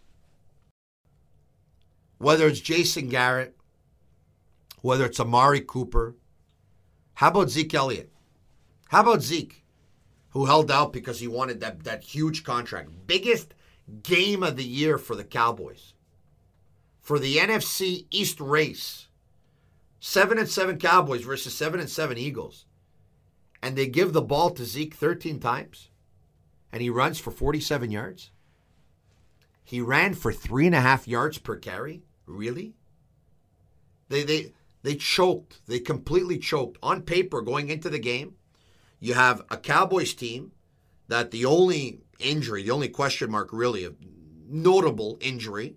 Whether 2.17 2.47
it's 2.47 2.59
Jason 2.59 3.09
Garrett, 3.09 3.55
whether 4.81 5.05
it's 5.05 5.19
Amari 5.19 5.61
Cooper, 5.61 6.15
how 7.13 7.27
about 7.27 7.49
Zeke 7.49 7.73
Elliott? 7.73 8.11
How 8.87 9.01
about 9.01 9.21
Zeke, 9.21 9.63
who 10.29 10.45
held 10.45 10.71
out 10.71 10.91
because 10.91 11.19
he 11.19 11.27
wanted 11.27 11.59
that, 11.59 11.83
that 11.83 12.01
huge 12.01 12.43
contract? 12.43 12.89
Biggest 13.05 13.53
game 14.01 14.41
of 14.41 14.55
the 14.55 14.63
year 14.63 14.97
for 14.97 15.15
the 15.15 15.23
Cowboys. 15.23 15.93
For 16.99 17.19
the 17.19 17.37
NFC 17.37 18.05
East 18.09 18.39
race 18.39 19.08
Seven 19.99 20.37
and 20.37 20.49
seven 20.49 20.77
Cowboys 20.77 21.23
versus 21.23 21.53
seven 21.53 21.79
and 21.79 21.89
seven 21.89 22.17
Eagles. 22.17 22.65
And 23.61 23.75
they 23.75 23.87
give 23.87 24.13
the 24.13 24.21
ball 24.21 24.51
to 24.51 24.65
Zeke 24.65 24.93
13 24.93 25.39
times. 25.39 25.89
And 26.71 26.81
he 26.81 26.89
runs 26.89 27.19
for 27.19 27.31
47 27.31 27.91
yards. 27.91 28.31
He 29.63 29.81
ran 29.81 30.13
for 30.13 30.31
three 30.31 30.65
and 30.65 30.75
a 30.75 30.81
half 30.81 31.07
yards 31.07 31.37
per 31.37 31.55
carry. 31.55 32.03
Really? 32.25 32.75
They 34.07 34.23
they 34.23 34.53
they 34.81 34.95
choked. 34.95 35.61
They 35.67 35.79
completely 35.79 36.39
choked. 36.39 36.77
On 36.81 37.01
paper, 37.01 37.41
going 37.41 37.69
into 37.69 37.89
the 37.89 37.99
game, 37.99 38.35
you 38.99 39.13
have 39.13 39.43
a 39.49 39.57
Cowboys 39.57 40.13
team 40.13 40.51
that 41.07 41.31
the 41.31 41.45
only 41.45 42.01
injury, 42.19 42.63
the 42.63 42.71
only 42.71 42.89
question 42.89 43.31
mark 43.31 43.49
really, 43.51 43.85
a 43.85 43.91
notable 44.47 45.17
injury, 45.21 45.75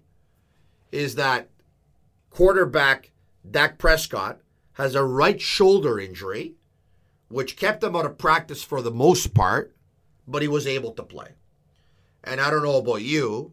is 0.91 1.15
that 1.17 1.51
quarterback 2.31 3.12
Dak 3.49 3.79
Prescott 3.79 4.41
has 4.75 4.95
a 4.95 5.05
right 5.05 5.41
shoulder 5.41 5.99
injury, 5.99 6.55
which 7.29 7.57
kept 7.57 7.83
him 7.83 7.97
out 7.97 8.07
of 8.07 8.19
practice 8.19 8.63
for 8.63 8.83
the 8.83 8.91
most 8.91 9.35
part, 9.35 9.75
but 10.27 10.43
he 10.43 10.49
was 10.49 10.67
able 10.67 10.93
to 10.93 11.03
play. 11.03 11.33
And 12.25 12.41
I 12.41 12.51
don't 12.51 12.63
know 12.63 12.79
about 12.79 13.03
you, 13.03 13.53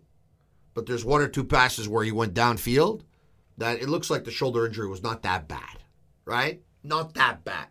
but 0.73 0.85
there's 0.85 1.03
one 1.03 1.21
or 1.21 1.27
two 1.27 1.43
passes 1.43 1.89
where 1.89 2.03
he 2.03 2.11
went 2.11 2.33
downfield 2.33 3.01
that 3.57 3.81
it 3.81 3.89
looks 3.89 4.09
like 4.09 4.23
the 4.23 4.31
shoulder 4.31 4.65
injury 4.65 4.87
was 4.87 5.03
not 5.03 5.23
that 5.23 5.47
bad, 5.47 5.83
right? 6.25 6.61
Not 6.83 7.13
that 7.15 7.43
bad. 7.43 7.67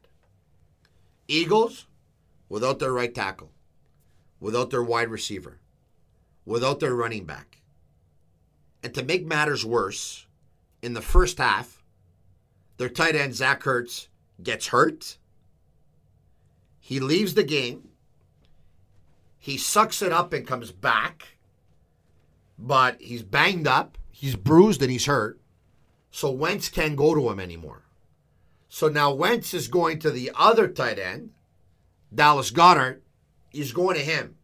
Eagles, 1.28 1.87
without 2.48 2.78
their 2.78 2.92
right 2.92 3.14
tackle, 3.14 3.52
without 4.40 4.70
their 4.70 4.82
wide 4.82 5.10
receiver, 5.10 5.58
without 6.44 6.80
their 6.80 6.94
running 6.94 7.25
back. 7.25 7.60
And 8.82 8.92
to 8.94 9.02
make 9.02 9.26
matters 9.26 9.64
worse, 9.64 10.26
in 10.82 10.94
the 10.94 11.02
first 11.02 11.38
half, 11.38 11.77
their 12.78 12.88
tight 12.88 13.14
end, 13.14 13.35
Zach 13.35 13.62
Ertz, 13.64 14.08
gets 14.42 14.68
hurt. 14.68 15.18
He 16.80 17.00
leaves 17.00 17.35
the 17.35 17.42
game. 17.42 17.88
He 19.37 19.58
sucks 19.58 20.00
it 20.00 20.12
up 20.12 20.32
and 20.32 20.47
comes 20.47 20.73
back. 20.73 21.36
But 22.58 23.00
he's 23.00 23.23
banged 23.23 23.69
up, 23.69 23.99
he's 24.10 24.34
bruised, 24.34 24.82
and 24.82 24.91
he's 24.91 25.06
hurt. 25.06 25.41
So 26.10 26.30
Wentz 26.30 26.69
can't 26.69 26.97
go 26.97 27.14
to 27.14 27.28
him 27.28 27.38
anymore. 27.38 27.82
So 28.69 28.88
now 28.88 29.12
Wentz 29.12 29.54
is 29.54 29.69
going 29.69 29.99
to 30.00 30.10
the 30.10 30.30
other 30.34 30.69
tight 30.69 30.99
end, 30.99 31.30
Dallas 32.14 32.50
Goedert. 32.50 33.02
He's 33.50 33.73
going 33.73 33.97
to 33.97 34.02
him. 34.02 34.36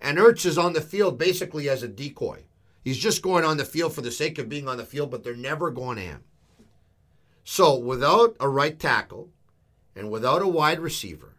And 0.00 0.18
Ertz 0.18 0.46
is 0.46 0.58
on 0.58 0.72
the 0.72 0.80
field 0.80 1.18
basically 1.18 1.68
as 1.68 1.82
a 1.82 1.88
decoy. 1.88 2.44
He's 2.82 2.98
just 2.98 3.22
going 3.22 3.44
on 3.44 3.56
the 3.56 3.64
field 3.64 3.94
for 3.94 4.00
the 4.00 4.10
sake 4.10 4.38
of 4.38 4.48
being 4.48 4.68
on 4.68 4.76
the 4.76 4.84
field, 4.84 5.10
but 5.10 5.24
they're 5.24 5.36
never 5.36 5.70
going 5.70 5.96
to 5.96 6.02
him. 6.02 6.24
So 7.44 7.76
without 7.76 8.36
a 8.40 8.48
right 8.48 8.78
tackle 8.78 9.28
and 9.94 10.10
without 10.10 10.40
a 10.40 10.48
wide 10.48 10.80
receiver 10.80 11.34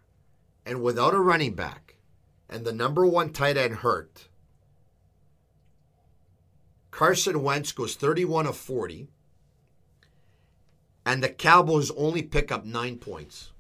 and 0.63 0.82
without 0.82 1.15
a 1.15 1.20
running 1.20 1.56
back 1.56 1.96
and 2.48 2.63
the 2.63 2.72
number 2.72 3.06
one 3.06 3.34
tight 3.34 3.58
end 3.58 3.78
hurt, 3.78 4.28
Carson 6.91 7.41
Wentz 7.41 7.72
goes 7.72 7.96
31 7.96 8.46
of 8.46 8.56
40 8.56 9.08
and 11.06 11.24
the 11.24 11.30
Cowboys 11.30 11.91
only 11.91 12.22
pick 12.22 12.52
up 12.52 12.65
nine 12.65 12.98
points. 12.98 13.52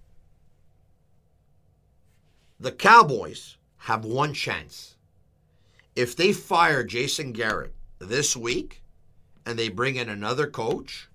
The 2.59 2.71
Cowboys 2.71 3.57
have 3.79 4.05
one 4.05 4.33
chance. 4.33 4.95
If 5.95 6.15
they 6.15 6.31
fire 6.31 6.83
Jason 6.83 7.31
Garrett 7.33 7.73
this 7.99 8.37
week 8.37 8.81
and 9.45 9.57
they 9.57 9.69
bring 9.69 9.95
in 9.95 10.09
another 10.09 10.47
coach, 10.47 11.09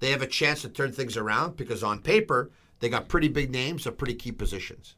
they 0.00 0.10
have 0.10 0.22
a 0.22 0.26
chance 0.26 0.62
to 0.62 0.68
turn 0.68 0.92
things 0.92 1.16
around 1.16 1.56
because 1.56 1.82
on 1.82 2.00
paper, 2.00 2.50
they 2.80 2.88
got 2.88 3.08
pretty 3.08 3.28
big 3.28 3.50
names 3.50 3.86
at 3.86 3.98
pretty 3.98 4.14
key 4.14 4.32
positions. 4.32 4.94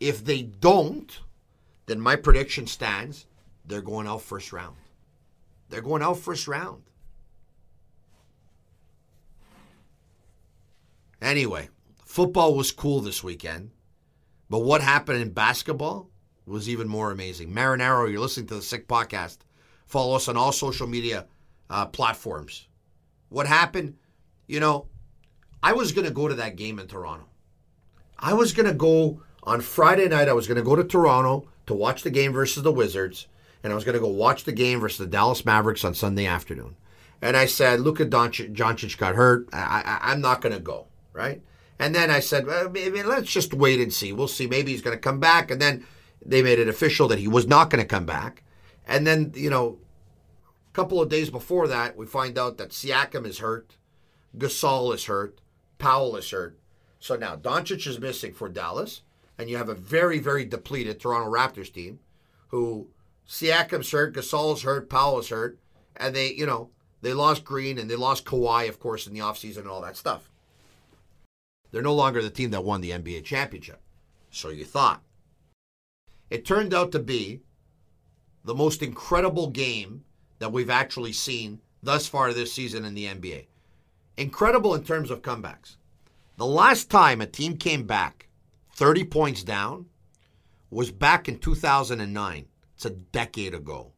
If 0.00 0.24
they 0.24 0.42
don't, 0.42 1.20
then 1.86 2.00
my 2.00 2.16
prediction 2.16 2.66
stands 2.66 3.26
they're 3.66 3.80
going 3.80 4.06
out 4.06 4.22
first 4.22 4.52
round. 4.52 4.76
They're 5.70 5.80
going 5.80 6.02
out 6.02 6.18
first 6.18 6.46
round. 6.46 6.82
Anyway, 11.22 11.70
football 12.04 12.54
was 12.54 12.70
cool 12.70 13.00
this 13.00 13.24
weekend, 13.24 13.70
but 14.50 14.58
what 14.58 14.82
happened 14.82 15.22
in 15.22 15.30
basketball 15.30 16.10
was 16.46 16.68
even 16.68 16.86
more 16.86 17.10
amazing. 17.10 17.50
Marinaro, 17.50 18.10
you're 18.10 18.20
listening 18.20 18.46
to 18.48 18.56
the 18.56 18.62
Sick 18.62 18.86
Podcast. 18.86 19.38
Follow 19.86 20.16
us 20.16 20.28
on 20.28 20.36
all 20.36 20.52
social 20.52 20.86
media 20.86 21.26
uh, 21.70 21.86
platforms. 21.86 22.68
What 23.30 23.46
happened? 23.46 23.96
You 24.46 24.60
know, 24.60 24.86
I 25.62 25.72
was 25.72 25.92
going 25.92 26.06
to 26.06 26.12
go 26.12 26.28
to 26.28 26.34
that 26.34 26.56
game 26.56 26.78
in 26.78 26.86
Toronto. 26.86 27.26
I 28.18 28.34
was 28.34 28.52
going 28.52 28.66
to 28.66 28.74
go 28.74 29.22
on 29.42 29.60
Friday 29.60 30.08
night. 30.08 30.28
I 30.28 30.32
was 30.34 30.46
going 30.46 30.56
to 30.56 30.62
go 30.62 30.76
to 30.76 30.84
Toronto 30.84 31.48
to 31.66 31.74
watch 31.74 32.02
the 32.02 32.10
game 32.10 32.32
versus 32.32 32.62
the 32.62 32.72
Wizards, 32.72 33.26
and 33.62 33.72
I 33.72 33.74
was 33.74 33.84
going 33.84 33.94
to 33.94 34.00
go 34.00 34.08
watch 34.08 34.44
the 34.44 34.52
game 34.52 34.80
versus 34.80 34.98
the 34.98 35.06
Dallas 35.06 35.44
Mavericks 35.44 35.84
on 35.84 35.94
Sunday 35.94 36.26
afternoon. 36.26 36.76
And 37.22 37.36
I 37.36 37.46
said, 37.46 37.80
Luka 37.80 38.04
Doncic 38.04 38.98
got 38.98 39.14
hurt. 39.14 39.48
I, 39.52 40.00
I, 40.02 40.12
am 40.12 40.20
not 40.20 40.42
going 40.42 40.54
to 40.54 40.60
go, 40.60 40.88
right? 41.14 41.40
And 41.78 41.94
then 41.94 42.10
I 42.10 42.20
said, 42.20 42.46
well, 42.46 42.68
maybe, 42.68 43.02
let's 43.02 43.30
just 43.30 43.54
wait 43.54 43.80
and 43.80 43.92
see. 43.92 44.12
We'll 44.12 44.28
see. 44.28 44.46
Maybe 44.46 44.72
he's 44.72 44.82
going 44.82 44.96
to 44.96 45.00
come 45.00 45.20
back. 45.20 45.50
And 45.50 45.60
then 45.60 45.86
they 46.24 46.42
made 46.42 46.58
it 46.58 46.68
official 46.68 47.08
that 47.08 47.18
he 47.18 47.28
was 47.28 47.46
not 47.46 47.70
going 47.70 47.82
to 47.82 47.88
come 47.88 48.04
back. 48.04 48.42
And 48.86 49.06
then, 49.06 49.32
you 49.34 49.48
know, 49.48 49.78
a 50.70 50.74
couple 50.74 51.00
of 51.00 51.08
days 51.08 51.30
before 51.30 51.66
that, 51.68 51.96
we 51.96 52.04
find 52.04 52.38
out 52.38 52.58
that 52.58 52.70
Siakam 52.70 53.26
is 53.26 53.38
hurt. 53.38 53.76
Gasol 54.36 54.94
is 54.94 55.04
hurt. 55.04 55.40
Powell 55.78 56.16
is 56.16 56.30
hurt. 56.30 56.58
So 56.98 57.16
now 57.16 57.36
Doncic 57.36 57.86
is 57.86 58.00
missing 58.00 58.32
for 58.32 58.48
Dallas, 58.48 59.02
and 59.38 59.50
you 59.50 59.56
have 59.56 59.68
a 59.68 59.74
very, 59.74 60.18
very 60.18 60.44
depleted 60.44 60.98
Toronto 60.98 61.30
Raptors 61.30 61.72
team 61.72 62.00
who 62.48 62.88
Siakam's 63.28 63.90
hurt, 63.90 64.14
Gasol's 64.14 64.62
hurt, 64.62 64.88
Powell 64.88 65.18
is 65.18 65.28
hurt, 65.28 65.58
and 65.96 66.14
they, 66.14 66.32
you 66.32 66.46
know, 66.46 66.70
they 67.02 67.12
lost 67.12 67.44
Green 67.44 67.78
and 67.78 67.90
they 67.90 67.96
lost 67.96 68.24
Kawhi, 68.24 68.68
of 68.68 68.80
course, 68.80 69.06
in 69.06 69.12
the 69.12 69.20
offseason 69.20 69.58
and 69.58 69.68
all 69.68 69.82
that 69.82 69.96
stuff. 69.96 70.30
They're 71.70 71.82
no 71.82 71.94
longer 71.94 72.22
the 72.22 72.30
team 72.30 72.50
that 72.52 72.64
won 72.64 72.80
the 72.80 72.90
NBA 72.90 73.24
championship. 73.24 73.80
So 74.30 74.48
you 74.48 74.64
thought. 74.64 75.02
It 76.30 76.44
turned 76.44 76.72
out 76.72 76.92
to 76.92 76.98
be 76.98 77.40
the 78.44 78.54
most 78.54 78.82
incredible 78.82 79.50
game 79.50 80.04
that 80.38 80.52
we've 80.52 80.70
actually 80.70 81.12
seen 81.12 81.60
thus 81.82 82.06
far 82.06 82.32
this 82.32 82.52
season 82.52 82.84
in 82.84 82.94
the 82.94 83.06
NBA 83.06 83.46
incredible 84.16 84.74
in 84.74 84.84
terms 84.84 85.10
of 85.10 85.22
comebacks. 85.22 85.76
The 86.36 86.46
last 86.46 86.90
time 86.90 87.20
a 87.20 87.26
team 87.26 87.56
came 87.56 87.84
back 87.84 88.28
30 88.74 89.04
points 89.04 89.44
down 89.44 89.86
was 90.70 90.90
back 90.90 91.28
in 91.28 91.38
2009. 91.38 92.46
It's 92.74 92.84
a 92.84 92.90
decade 92.90 93.54
ago. 93.54 93.92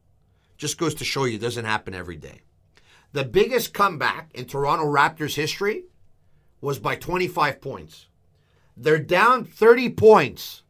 Just 0.57 0.77
goes 0.77 0.93
to 0.95 1.05
show 1.05 1.25
you 1.25 1.35
it 1.35 1.41
doesn't 1.41 1.65
happen 1.65 1.95
every 1.95 2.17
day. 2.17 2.41
The 3.13 3.23
biggest 3.23 3.73
comeback 3.73 4.29
in 4.35 4.45
Toronto 4.45 4.85
Raptors 4.85 5.35
history 5.35 5.85
was 6.61 6.77
by 6.77 6.95
25 6.95 7.61
points. 7.61 8.07
They're 8.75 8.99
down 8.99 9.45
30 9.45 9.89
points 9.91 10.63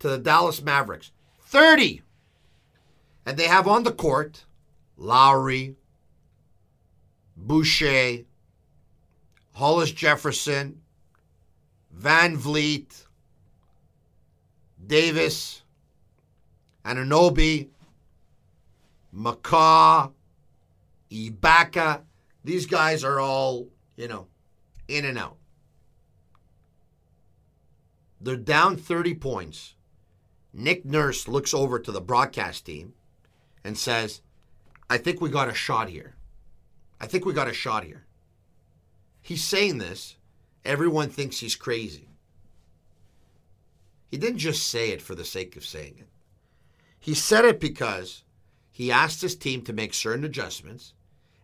to 0.00 0.08
the 0.08 0.18
Dallas 0.18 0.62
Mavericks. 0.62 1.12
30! 1.42 2.02
And 3.24 3.36
they 3.36 3.46
have 3.46 3.68
on 3.68 3.84
the 3.84 3.92
court 3.92 4.44
Lowry, 4.96 5.76
Boucher, 7.36 8.24
Hollis 9.52 9.92
Jefferson, 9.92 10.80
VanVleet, 11.98 13.06
Davis, 14.86 15.62
Anunoby, 16.84 17.68
McCaw, 19.14 20.12
Ibaka. 21.10 22.00
These 22.44 22.66
guys 22.66 23.04
are 23.04 23.20
all, 23.20 23.68
you 23.96 24.08
know, 24.08 24.26
in 24.88 25.04
and 25.04 25.18
out. 25.18 25.36
They're 28.20 28.36
down 28.36 28.76
30 28.76 29.14
points. 29.14 29.74
Nick 30.52 30.84
Nurse 30.84 31.28
looks 31.28 31.54
over 31.54 31.78
to 31.78 31.92
the 31.92 32.00
broadcast 32.00 32.66
team 32.66 32.94
and 33.64 33.76
says, 33.76 34.22
I 34.88 34.98
think 34.98 35.20
we 35.20 35.30
got 35.30 35.48
a 35.48 35.54
shot 35.54 35.88
here. 35.88 36.14
I 37.00 37.06
think 37.06 37.24
we 37.24 37.32
got 37.32 37.48
a 37.48 37.54
shot 37.54 37.84
here. 37.84 38.04
He's 39.22 39.44
saying 39.44 39.78
this. 39.78 40.16
Everyone 40.64 41.08
thinks 41.08 41.38
he's 41.38 41.56
crazy. 41.56 42.08
He 44.08 44.18
didn't 44.18 44.38
just 44.38 44.68
say 44.68 44.90
it 44.90 45.00
for 45.00 45.14
the 45.14 45.24
sake 45.24 45.56
of 45.56 45.64
saying 45.64 45.94
it. 45.98 46.08
He 46.98 47.14
said 47.14 47.44
it 47.44 47.58
because 47.58 48.24
he 48.70 48.92
asked 48.92 49.22
his 49.22 49.34
team 49.34 49.62
to 49.62 49.72
make 49.72 49.94
certain 49.94 50.24
adjustments, 50.24 50.92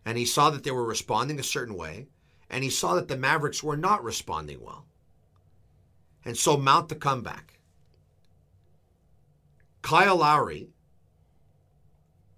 and 0.05 0.17
he 0.17 0.25
saw 0.25 0.49
that 0.51 0.63
they 0.63 0.71
were 0.71 0.85
responding 0.85 1.39
a 1.39 1.43
certain 1.43 1.75
way, 1.75 2.07
and 2.49 2.63
he 2.63 2.69
saw 2.69 2.95
that 2.95 3.07
the 3.07 3.17
Mavericks 3.17 3.63
were 3.63 3.77
not 3.77 4.03
responding 4.03 4.61
well. 4.61 4.85
And 6.23 6.37
so 6.37 6.57
mount 6.57 6.89
the 6.89 6.95
comeback. 6.95 7.59
Kyle 9.81 10.17
Lowry 10.17 10.69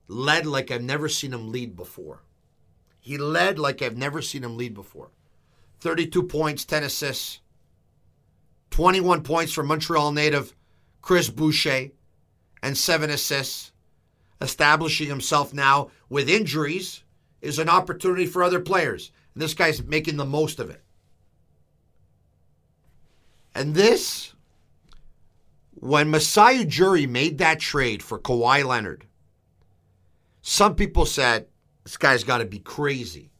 led 0.07 0.45
like 0.45 0.71
I've 0.71 0.83
never 0.83 1.09
seen 1.09 1.33
him 1.33 1.51
lead 1.51 1.75
before. 1.75 2.23
He 2.99 3.17
led 3.17 3.57
like 3.57 3.81
I've 3.81 3.97
never 3.97 4.21
seen 4.21 4.43
him 4.43 4.57
lead 4.57 4.73
before. 4.73 5.09
32 5.81 6.23
points, 6.23 6.63
10 6.65 6.83
assists, 6.83 7.39
21 8.69 9.23
points 9.23 9.51
for 9.51 9.63
Montreal 9.63 10.11
native 10.11 10.55
Chris 11.01 11.29
Boucher, 11.29 11.89
and 12.63 12.77
seven 12.77 13.09
assists, 13.09 13.71
establishing 14.39 15.07
himself 15.07 15.53
now 15.53 15.89
with 16.09 16.29
injuries 16.29 17.03
is 17.41 17.57
an 17.57 17.69
opportunity 17.69 18.27
for 18.27 18.43
other 18.43 18.59
players. 18.59 19.11
And 19.33 19.41
this 19.41 19.55
guy's 19.55 19.83
making 19.83 20.17
the 20.17 20.25
most 20.25 20.59
of 20.59 20.69
it. 20.69 20.83
And 23.55 23.73
this, 23.73 24.33
when 25.73 26.11
Masai 26.11 26.63
Ujiri 26.63 27.09
made 27.09 27.39
that 27.39 27.59
trade 27.59 28.03
for 28.03 28.19
Kawhi 28.19 28.63
Leonard, 28.63 29.07
some 30.41 30.75
people 30.75 31.05
said, 31.05 31.47
this 31.83 31.97
guy's 31.97 32.23
got 32.23 32.37
to 32.37 32.45
be 32.45 32.59
crazy. 32.59 33.30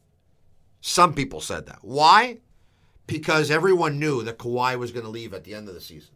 Some 0.82 1.14
people 1.14 1.40
said 1.40 1.66
that. 1.66 1.78
Why? 1.82 2.40
Because 3.06 3.50
everyone 3.52 4.00
knew 4.00 4.22
that 4.24 4.38
Kawhi 4.38 4.76
was 4.76 4.90
going 4.90 5.04
to 5.04 5.10
leave 5.10 5.32
at 5.32 5.44
the 5.44 5.54
end 5.54 5.68
of 5.68 5.74
the 5.74 5.80
season. 5.80 6.14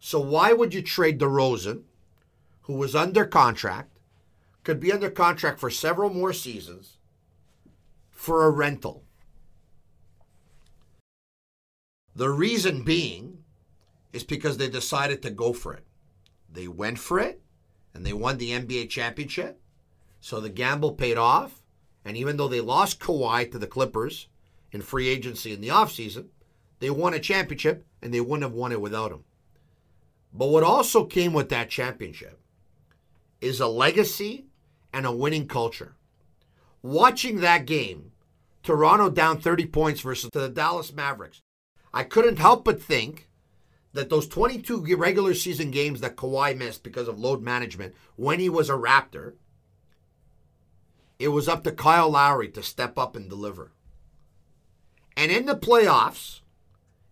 So 0.00 0.18
why 0.18 0.54
would 0.54 0.72
you 0.72 0.82
trade 0.82 1.20
DeRozan, 1.20 1.82
who 2.62 2.72
was 2.72 2.96
under 2.96 3.26
contract, 3.26 3.98
could 4.64 4.80
be 4.80 4.90
under 4.90 5.10
contract 5.10 5.60
for 5.60 5.68
several 5.68 6.08
more 6.08 6.32
seasons, 6.32 6.96
for 8.10 8.46
a 8.46 8.50
rental? 8.50 9.04
The 12.16 12.30
reason 12.30 12.84
being 12.84 13.44
is 14.14 14.24
because 14.24 14.56
they 14.56 14.70
decided 14.70 15.20
to 15.22 15.30
go 15.30 15.52
for 15.52 15.74
it. 15.74 15.84
They 16.50 16.68
went 16.68 16.98
for 16.98 17.20
it 17.20 17.42
and 17.92 18.04
they 18.04 18.14
won 18.14 18.38
the 18.38 18.50
NBA 18.50 18.88
championship. 18.88 19.60
So 20.20 20.40
the 20.40 20.48
gamble 20.48 20.92
paid 20.92 21.18
off. 21.18 21.61
And 22.04 22.16
even 22.16 22.36
though 22.36 22.48
they 22.48 22.60
lost 22.60 23.00
Kawhi 23.00 23.50
to 23.52 23.58
the 23.58 23.66
Clippers 23.66 24.28
in 24.72 24.82
free 24.82 25.08
agency 25.08 25.52
in 25.52 25.60
the 25.60 25.68
offseason, 25.68 26.26
they 26.80 26.90
won 26.90 27.14
a 27.14 27.20
championship 27.20 27.86
and 28.02 28.12
they 28.12 28.20
wouldn't 28.20 28.42
have 28.42 28.52
won 28.52 28.72
it 28.72 28.80
without 28.80 29.12
him. 29.12 29.24
But 30.32 30.48
what 30.48 30.64
also 30.64 31.04
came 31.04 31.32
with 31.32 31.48
that 31.50 31.70
championship 31.70 32.40
is 33.40 33.60
a 33.60 33.66
legacy 33.66 34.46
and 34.92 35.06
a 35.06 35.12
winning 35.12 35.46
culture. 35.46 35.94
Watching 36.82 37.40
that 37.40 37.66
game, 37.66 38.12
Toronto 38.62 39.10
down 39.10 39.40
30 39.40 39.66
points 39.66 40.00
versus 40.00 40.30
the 40.32 40.48
Dallas 40.48 40.92
Mavericks, 40.92 41.40
I 41.92 42.04
couldn't 42.04 42.38
help 42.38 42.64
but 42.64 42.82
think 42.82 43.28
that 43.92 44.08
those 44.08 44.26
22 44.26 44.96
regular 44.96 45.34
season 45.34 45.70
games 45.70 46.00
that 46.00 46.16
Kawhi 46.16 46.56
missed 46.56 46.82
because 46.82 47.08
of 47.08 47.18
load 47.18 47.42
management 47.42 47.94
when 48.16 48.40
he 48.40 48.48
was 48.48 48.70
a 48.70 48.74
Raptor, 48.74 49.34
it 51.22 51.28
was 51.28 51.48
up 51.48 51.62
to 51.62 51.70
Kyle 51.70 52.10
Lowry 52.10 52.48
to 52.48 52.64
step 52.64 52.98
up 52.98 53.14
and 53.14 53.30
deliver. 53.30 53.70
And 55.16 55.30
in 55.30 55.46
the 55.46 55.54
playoffs, 55.54 56.40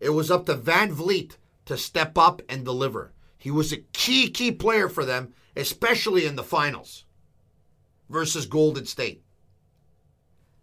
it 0.00 0.10
was 0.10 0.32
up 0.32 0.46
to 0.46 0.56
VanVleet 0.56 1.36
to 1.66 1.76
step 1.76 2.18
up 2.18 2.42
and 2.48 2.64
deliver. 2.64 3.12
He 3.38 3.52
was 3.52 3.72
a 3.72 3.84
key, 3.92 4.28
key 4.28 4.50
player 4.50 4.88
for 4.88 5.04
them, 5.04 5.32
especially 5.54 6.26
in 6.26 6.34
the 6.34 6.42
finals 6.42 7.04
versus 8.08 8.46
Golden 8.46 8.84
State. 8.84 9.22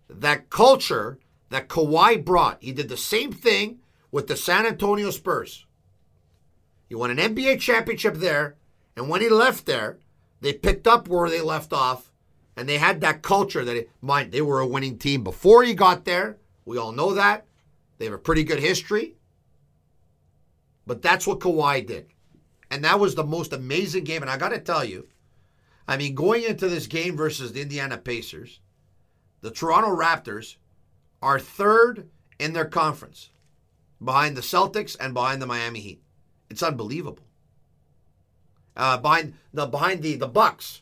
That 0.10 0.50
culture 0.50 1.18
that 1.50 1.70
Kawhi 1.70 2.26
brought, 2.26 2.62
he 2.62 2.74
did 2.74 2.90
the 2.90 2.98
same 2.98 3.32
thing 3.32 3.80
with 4.12 4.28
the 4.28 4.36
San 4.36 4.66
Antonio 4.66 5.10
Spurs. 5.10 5.66
He 6.90 6.96
won 6.96 7.12
an 7.12 7.36
NBA 7.36 7.62
championship 7.62 8.16
there, 8.16 8.58
and 8.98 9.08
when 9.08 9.22
he 9.22 9.30
left 9.30 9.66
there, 9.66 10.00
they 10.42 10.52
picked 10.52 10.86
up 10.86 11.08
where 11.08 11.30
they 11.30 11.42
left 11.42 11.72
off, 11.72 12.07
and 12.58 12.68
they 12.68 12.80
had 12.80 13.02
that 13.02 13.22
culture 13.22 13.64
that 13.64 13.78
it, 13.78 13.92
mind 14.02 14.32
they 14.32 14.42
were 14.42 14.60
a 14.60 14.68
winning 14.68 14.98
team 14.98 15.24
before 15.24 15.64
he 15.64 15.76
got 15.76 16.04
there. 16.06 16.38
We 16.66 16.80
all 16.80 16.92
know 16.92 17.14
that. 17.14 17.46
They 17.98 18.06
have 18.06 18.16
a 18.16 18.18
pretty 18.18 18.44
good 18.44 18.60
history. 18.60 19.16
But 20.88 21.04
that's 21.04 21.28
what 21.28 21.40
Kawhi 21.40 21.86
did. 21.86 22.08
And 22.72 22.84
that 22.84 23.00
was 23.00 23.14
the 23.14 23.24
most 23.24 23.54
amazing 23.54 24.04
game. 24.04 24.24
And 24.24 24.32
I 24.32 24.38
got 24.38 24.50
to 24.50 24.60
tell 24.60 24.84
you, 24.84 25.08
I 25.88 25.98
mean, 25.98 26.16
going 26.16 26.44
into 26.44 26.68
this 26.68 26.88
game 26.88 27.16
versus 27.16 27.54
the 27.54 27.62
Indiana 27.62 27.98
Pacers, 27.98 28.60
the 29.42 29.52
Toronto 29.52 29.96
Raptors 29.96 30.58
are 31.22 31.40
third 31.40 32.10
in 32.40 32.54
their 32.54 32.66
conference 32.66 33.30
behind 34.04 34.36
the 34.36 34.42
Celtics 34.42 34.98
and 35.00 35.14
behind 35.14 35.42
the 35.42 35.46
Miami 35.46 35.80
Heat. 35.80 36.02
It's 36.50 36.64
unbelievable. 36.64 37.24
Uh, 38.76 38.98
behind 38.98 39.34
the 39.54 39.66
behind 39.66 40.02
the 40.02 40.16
the 40.16 40.28
Bucks 40.28 40.82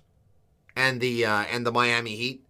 and 0.75 0.99
the 1.01 1.25
uh, 1.25 1.45
and 1.51 1.65
the 1.65 1.71
Miami 1.71 2.15
Heat 2.15 2.45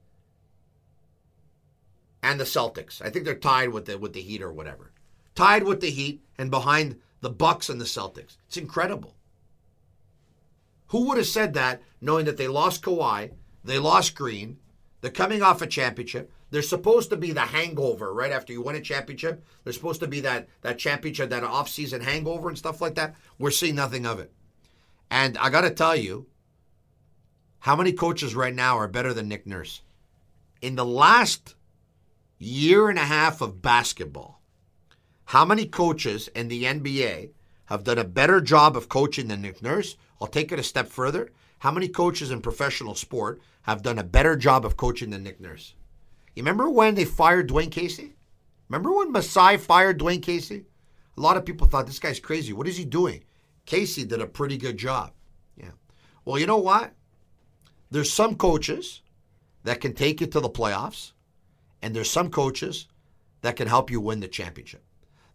and 2.23 2.39
the 2.39 2.45
Celtics. 2.45 3.01
I 3.01 3.09
think 3.09 3.25
they're 3.25 3.35
tied 3.35 3.69
with 3.69 3.85
the 3.85 3.97
with 3.97 4.13
the 4.13 4.21
Heat 4.21 4.41
or 4.41 4.51
whatever. 4.51 4.91
Tied 5.35 5.63
with 5.63 5.81
the 5.81 5.91
Heat 5.91 6.23
and 6.37 6.49
behind 6.49 6.99
the 7.21 7.29
Bucks 7.29 7.69
and 7.69 7.79
the 7.79 7.85
Celtics. 7.85 8.37
It's 8.47 8.57
incredible. 8.57 9.15
Who 10.87 11.07
would 11.07 11.17
have 11.17 11.27
said 11.27 11.53
that 11.53 11.81
knowing 11.99 12.25
that 12.25 12.37
they 12.37 12.47
lost 12.47 12.83
Kawhi, 12.83 13.31
they 13.63 13.79
lost 13.79 14.15
Green, 14.15 14.57
they're 15.01 15.11
coming 15.11 15.41
off 15.41 15.61
a 15.61 15.67
championship, 15.67 16.31
there's 16.51 16.69
supposed 16.69 17.09
to 17.09 17.17
be 17.17 17.31
the 17.31 17.41
hangover 17.41 18.13
right 18.13 18.31
after 18.31 18.53
you 18.53 18.61
win 18.61 18.75
a 18.75 18.81
championship. 18.81 19.43
There's 19.63 19.75
supposed 19.75 19.99
to 20.01 20.07
be 20.07 20.21
that 20.21 20.47
that 20.61 20.77
championship, 20.77 21.29
that 21.29 21.43
off-season 21.43 22.01
hangover 22.01 22.49
and 22.49 22.57
stuff 22.57 22.81
like 22.81 22.95
that. 22.95 23.15
We're 23.37 23.51
seeing 23.51 23.75
nothing 23.75 24.05
of 24.05 24.19
it. 24.19 24.31
And 25.09 25.37
I 25.37 25.49
got 25.49 25.61
to 25.61 25.71
tell 25.71 25.95
you, 25.95 26.27
how 27.65 27.75
many 27.75 27.91
coaches 27.91 28.35
right 28.35 28.53
now 28.53 28.77
are 28.77 28.87
better 28.87 29.11
than 29.11 29.27
Nick 29.27 29.47
Nurse? 29.47 29.81
In 30.61 30.75
the 30.75 30.85
last 30.85 31.55
year 32.37 32.89
and 32.89 32.99
a 32.99 33.05
half 33.05 33.41
of 33.41 33.63
basketball, 33.63 34.39
how 35.23 35.45
many 35.45 35.65
coaches 35.65 36.27
in 36.35 36.47
the 36.47 36.65
NBA 36.65 37.31
have 37.65 37.83
done 37.83 37.97
a 37.97 38.03
better 38.03 38.39
job 38.39 38.77
of 38.77 38.87
coaching 38.87 39.29
than 39.29 39.41
Nick 39.41 39.63
Nurse? 39.63 39.97
I'll 40.21 40.27
take 40.27 40.51
it 40.51 40.59
a 40.59 40.63
step 40.63 40.89
further. 40.89 41.31
How 41.57 41.71
many 41.71 41.87
coaches 41.87 42.29
in 42.29 42.39
professional 42.39 42.93
sport 42.93 43.41
have 43.63 43.81
done 43.81 43.97
a 43.97 44.03
better 44.03 44.35
job 44.35 44.63
of 44.63 44.77
coaching 44.77 45.09
than 45.09 45.23
Nick 45.23 45.41
Nurse? 45.41 45.73
You 46.35 46.43
remember 46.43 46.69
when 46.69 46.93
they 46.93 47.03
fired 47.03 47.49
Dwane 47.49 47.71
Casey? 47.71 48.13
Remember 48.69 48.93
when 48.93 49.11
Masai 49.11 49.57
fired 49.57 49.99
Dwane 49.99 50.21
Casey? 50.21 50.65
A 51.17 51.19
lot 51.19 51.35
of 51.35 51.45
people 51.45 51.65
thought 51.65 51.87
this 51.87 51.97
guy's 51.97 52.19
crazy. 52.19 52.53
What 52.53 52.67
is 52.67 52.77
he 52.77 52.85
doing? 52.85 53.23
Casey 53.65 54.05
did 54.05 54.21
a 54.21 54.27
pretty 54.27 54.59
good 54.59 54.77
job. 54.77 55.13
Yeah. 55.57 55.71
Well, 56.25 56.37
you 56.37 56.45
know 56.45 56.57
what? 56.57 56.93
There's 57.95 58.11
some 58.11 58.35
coaches 58.35 59.01
that 59.63 59.79
can 59.79 59.93
take 59.93 60.19
you 60.19 60.27
to 60.27 60.41
the 60.41 60.49
playoffs, 60.49 61.13
and 61.81 61.95
there's 61.95 62.11
some 62.11 62.29
coaches 62.29 62.89
that 63.39 63.55
can 63.55 63.69
help 63.69 63.89
you 63.89 64.01
win 64.01 64.19
the 64.19 64.27
championship. 64.27 64.83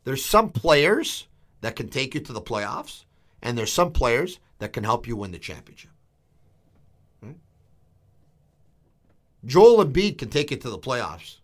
There's 0.05 0.23
some 0.23 0.51
players 0.51 1.27
that 1.63 1.75
can 1.75 1.89
take 1.89 2.15
you 2.15 2.21
to 2.21 2.35
the 2.35 2.43
playoffs, 2.43 3.05
and 3.41 3.57
there's 3.57 3.73
some 3.73 3.93
players 3.93 4.41
that 4.59 4.75
can 4.75 4.85
help 4.85 5.09
you 5.09 5.17
win 5.17 5.33
the 5.33 5.39
championship. 5.39 5.93
Hmm? 7.23 7.33
Joel 9.47 9.83
Embiid 9.83 10.19
can 10.19 10.29
take 10.29 10.51
you 10.51 10.59
to 10.59 10.69
the 10.69 10.79
playoffs. 10.79 11.37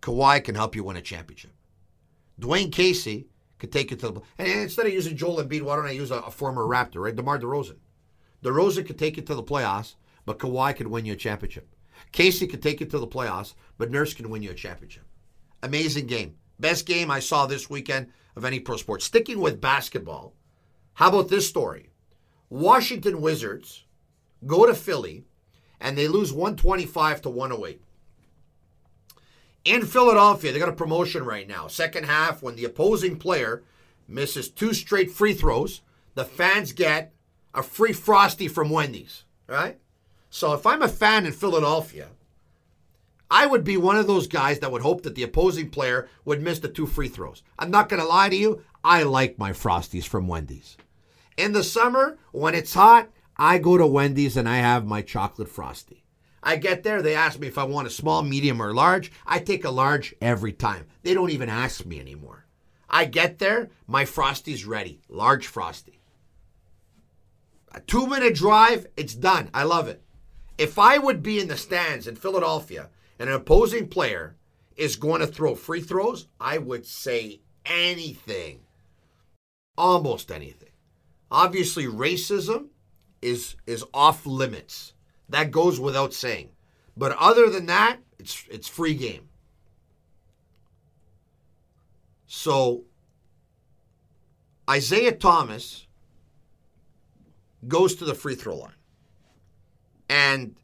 Kawhi 0.00 0.42
can 0.42 0.54
help 0.54 0.74
you 0.74 0.84
win 0.84 0.96
a 0.96 1.02
championship. 1.02 1.52
Dwane 2.40 2.72
Casey 2.72 3.26
could 3.58 3.72
take 3.72 3.90
you 3.90 3.98
to 3.98 4.08
the 4.08 4.20
and 4.38 4.48
instead 4.48 4.86
of 4.86 4.94
using 4.94 5.18
Joel 5.18 5.44
Embiid, 5.44 5.60
why 5.60 5.76
don't 5.76 5.84
I 5.84 5.90
use 5.90 6.10
a, 6.10 6.20
a 6.20 6.30
former 6.30 6.62
Raptor, 6.62 7.02
right? 7.02 7.14
DeMar 7.14 7.38
DeRozan. 7.38 7.76
DeRozan 8.42 8.86
could 8.86 8.98
take 8.98 9.18
you 9.18 9.22
to 9.24 9.34
the 9.34 9.42
playoffs, 9.42 9.96
but 10.24 10.38
Kawhi 10.38 10.76
could 10.76 10.88
win 10.88 11.04
you 11.04 11.14
a 11.14 11.16
championship. 11.16 11.68
Casey 12.12 12.46
could 12.46 12.62
take 12.62 12.80
you 12.80 12.86
to 12.86 12.98
the 12.98 13.06
playoffs, 13.06 13.54
but 13.78 13.90
Nurse 13.90 14.14
can 14.14 14.30
win 14.30 14.42
you 14.42 14.50
a 14.50 14.54
championship. 14.54 15.04
Amazing 15.62 16.06
game. 16.06 16.36
Best 16.58 16.86
game 16.86 17.10
I 17.10 17.20
saw 17.20 17.46
this 17.46 17.70
weekend 17.70 18.08
of 18.36 18.44
any 18.44 18.60
pro 18.60 18.76
sport. 18.76 19.02
Sticking 19.02 19.40
with 19.40 19.60
basketball, 19.60 20.34
how 20.94 21.08
about 21.08 21.28
this 21.28 21.48
story? 21.48 21.90
Washington 22.48 23.20
Wizards 23.20 23.84
go 24.46 24.66
to 24.66 24.74
Philly 24.74 25.24
and 25.80 25.96
they 25.96 26.08
lose 26.08 26.32
125 26.32 27.22
to 27.22 27.30
108. 27.30 27.80
In 29.64 29.84
Philadelphia, 29.84 30.52
they 30.52 30.58
got 30.58 30.68
a 30.68 30.72
promotion 30.72 31.24
right 31.24 31.46
now. 31.46 31.66
Second 31.66 32.04
half, 32.04 32.42
when 32.42 32.56
the 32.56 32.64
opposing 32.64 33.18
player 33.18 33.62
misses 34.08 34.48
two 34.48 34.74
straight 34.74 35.10
free 35.10 35.34
throws, 35.34 35.82
the 36.14 36.24
fans 36.24 36.72
get 36.72 37.12
a 37.54 37.62
free 37.62 37.92
frosty 37.92 38.48
from 38.48 38.70
Wendy's. 38.70 39.24
Right? 39.46 39.78
So 40.30 40.52
if 40.54 40.64
I'm 40.64 40.80
a 40.80 40.88
fan 40.88 41.26
in 41.26 41.32
Philadelphia, 41.32 42.08
I 43.30 43.46
would 43.46 43.64
be 43.64 43.76
one 43.76 43.96
of 43.96 44.06
those 44.06 44.26
guys 44.26 44.60
that 44.60 44.72
would 44.72 44.82
hope 44.82 45.02
that 45.02 45.14
the 45.14 45.22
opposing 45.22 45.70
player 45.70 46.08
would 46.24 46.40
miss 46.40 46.60
the 46.60 46.68
two 46.68 46.86
free 46.86 47.08
throws. 47.08 47.42
I'm 47.58 47.70
not 47.70 47.88
going 47.88 48.00
to 48.00 48.08
lie 48.08 48.28
to 48.28 48.36
you. 48.36 48.62
I 48.82 49.02
like 49.02 49.38
my 49.38 49.52
Frosties 49.52 50.06
from 50.06 50.26
Wendy's. 50.26 50.76
In 51.36 51.52
the 51.52 51.62
summer, 51.62 52.18
when 52.32 52.54
it's 52.54 52.74
hot, 52.74 53.10
I 53.36 53.58
go 53.58 53.76
to 53.76 53.86
Wendy's 53.86 54.36
and 54.36 54.48
I 54.48 54.56
have 54.56 54.86
my 54.86 55.02
chocolate 55.02 55.48
Frosty. 55.48 56.04
I 56.42 56.56
get 56.56 56.82
there, 56.82 57.02
they 57.02 57.14
ask 57.14 57.38
me 57.38 57.48
if 57.48 57.58
I 57.58 57.64
want 57.64 57.86
a 57.86 57.90
small, 57.90 58.22
medium, 58.22 58.62
or 58.62 58.72
large. 58.72 59.12
I 59.26 59.38
take 59.40 59.64
a 59.64 59.70
large 59.70 60.14
every 60.20 60.52
time. 60.52 60.86
They 61.02 61.12
don't 61.12 61.30
even 61.30 61.48
ask 61.48 61.84
me 61.84 62.00
anymore. 62.00 62.46
I 62.88 63.04
get 63.04 63.38
there, 63.38 63.70
my 63.86 64.04
Frosty's 64.04 64.64
ready. 64.64 65.00
Large 65.08 65.46
Frosty. 65.46 66.00
A 67.72 67.80
two 67.80 68.06
minute 68.06 68.34
drive, 68.34 68.86
it's 68.96 69.14
done. 69.14 69.50
I 69.54 69.64
love 69.64 69.86
it. 69.86 70.02
If 70.60 70.78
I 70.78 70.98
would 70.98 71.22
be 71.22 71.40
in 71.40 71.48
the 71.48 71.56
stands 71.56 72.06
in 72.06 72.16
Philadelphia 72.16 72.90
and 73.18 73.30
an 73.30 73.34
opposing 73.34 73.88
player 73.88 74.36
is 74.76 74.94
going 74.94 75.22
to 75.22 75.26
throw 75.26 75.54
free 75.54 75.80
throws, 75.80 76.26
I 76.38 76.58
would 76.58 76.84
say 76.84 77.40
anything. 77.64 78.60
Almost 79.78 80.30
anything. 80.30 80.68
Obviously, 81.30 81.86
racism 81.86 82.66
is 83.22 83.56
is 83.66 83.86
off 83.94 84.26
limits. 84.26 84.92
That 85.30 85.50
goes 85.50 85.80
without 85.80 86.12
saying. 86.12 86.50
But 86.94 87.16
other 87.16 87.48
than 87.48 87.64
that, 87.64 88.00
it's 88.18 88.44
it's 88.50 88.68
free 88.68 88.94
game. 88.94 89.30
So 92.26 92.84
Isaiah 94.68 95.12
Thomas 95.16 95.86
goes 97.66 97.94
to 97.94 98.04
the 98.04 98.14
free 98.14 98.34
throw 98.34 98.56
line. 98.56 98.79
And 100.10 100.56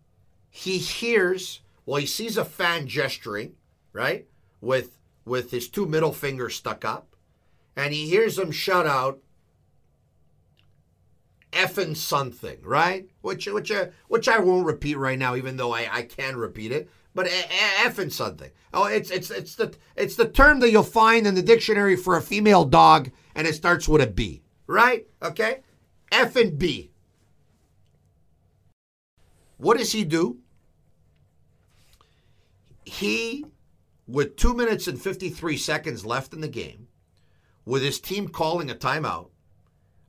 he 0.50 0.78
hears, 0.78 1.60
well, 1.86 2.00
he 2.00 2.06
sees 2.06 2.36
a 2.36 2.44
fan 2.44 2.88
gesturing, 2.88 3.54
right? 3.92 4.26
With 4.60 4.98
with 5.24 5.52
his 5.52 5.68
two 5.68 5.86
middle 5.86 6.12
fingers 6.12 6.56
stuck 6.56 6.84
up. 6.84 7.14
And 7.76 7.94
he 7.94 8.08
hears 8.08 8.36
him 8.36 8.50
shout 8.50 8.86
out, 8.86 9.20
effing 11.52 11.96
something, 11.96 12.58
right? 12.62 13.08
Which 13.20 13.46
which 13.46 13.70
uh, 13.70 13.86
which 14.08 14.28
I 14.28 14.40
won't 14.40 14.66
repeat 14.66 14.98
right 14.98 15.18
now, 15.18 15.36
even 15.36 15.56
though 15.56 15.72
I, 15.72 15.88
I 15.92 16.02
can 16.02 16.36
repeat 16.36 16.72
it. 16.72 16.90
But 17.14 17.28
effing 17.28 18.10
something. 18.10 18.50
Oh, 18.74 18.86
it's 18.86 19.12
it's 19.12 19.30
it's 19.30 19.54
the 19.54 19.76
it's 19.94 20.16
the 20.16 20.28
term 20.28 20.58
that 20.58 20.72
you'll 20.72 20.82
find 20.82 21.24
in 21.24 21.36
the 21.36 21.42
dictionary 21.42 21.94
for 21.94 22.16
a 22.16 22.22
female 22.22 22.64
dog, 22.64 23.12
and 23.36 23.46
it 23.46 23.54
starts 23.54 23.88
with 23.88 24.02
a 24.02 24.08
B, 24.08 24.42
right? 24.66 25.06
Okay, 25.22 25.60
effing 26.10 26.58
B. 26.58 26.90
What 29.56 29.78
does 29.78 29.92
he 29.92 30.04
do? 30.04 30.38
He, 32.84 33.44
with 34.06 34.36
two 34.36 34.54
minutes 34.54 34.86
and 34.86 35.00
fifty 35.00 35.30
three 35.30 35.56
seconds 35.56 36.06
left 36.06 36.32
in 36.32 36.40
the 36.40 36.48
game, 36.48 36.88
with 37.64 37.82
his 37.82 38.00
team 38.00 38.28
calling 38.28 38.70
a 38.70 38.74
timeout, 38.74 39.30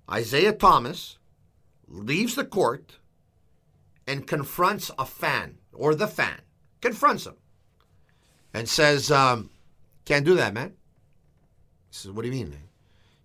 Isaiah 0.10 0.53
Thomas 0.53 1.17
leaves 1.88 2.36
the 2.36 2.45
court 2.45 2.99
and 4.05 4.27
confronts 4.27 4.91
a 4.99 5.05
fan 5.05 5.57
or 5.73 5.95
the 5.95 6.07
fan, 6.07 6.41
confronts 6.81 7.25
him 7.25 7.36
and 8.53 8.69
says, 8.69 9.12
um, 9.12 9.49
"Can't 10.05 10.25
do 10.25 10.36
that, 10.36 10.53
man." 10.53 10.75
He 11.89 11.95
says, 11.95 12.12
"What 12.12 12.21
do 12.23 12.27
you 12.27 12.33
mean, 12.33 12.49
man? 12.49 12.69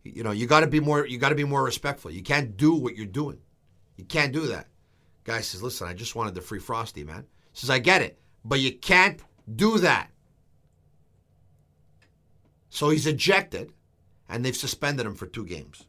You 0.04 0.22
know, 0.22 0.32
you 0.32 0.46
got 0.46 0.60
to 0.60 0.66
be 0.66 0.80
more. 0.80 1.06
You 1.06 1.18
got 1.18 1.28
to 1.28 1.34
be 1.34 1.44
more 1.44 1.62
respectful. 1.62 2.10
You 2.10 2.22
can't 2.22 2.56
do 2.56 2.74
what 2.74 2.96
you're 2.96 3.06
doing. 3.06 3.40
You 3.96 4.04
can't 4.04 4.32
do 4.32 4.46
that." 4.46 4.68
Guy 5.24 5.40
says, 5.40 5.62
"Listen, 5.62 5.88
I 5.88 5.94
just 5.94 6.14
wanted 6.14 6.34
the 6.34 6.40
free 6.40 6.58
frosty, 6.58 7.04
man." 7.04 7.26
He 7.52 7.60
says, 7.60 7.70
"I 7.70 7.78
get 7.78 8.02
it, 8.02 8.18
but 8.44 8.60
you 8.60 8.72
can't 8.72 9.20
do 9.54 9.78
that." 9.78 10.10
So 12.70 12.90
he's 12.90 13.06
ejected, 13.06 13.72
and 14.28 14.44
they've 14.44 14.56
suspended 14.56 15.06
him 15.06 15.14
for 15.14 15.26
two 15.26 15.44
games. 15.44 15.86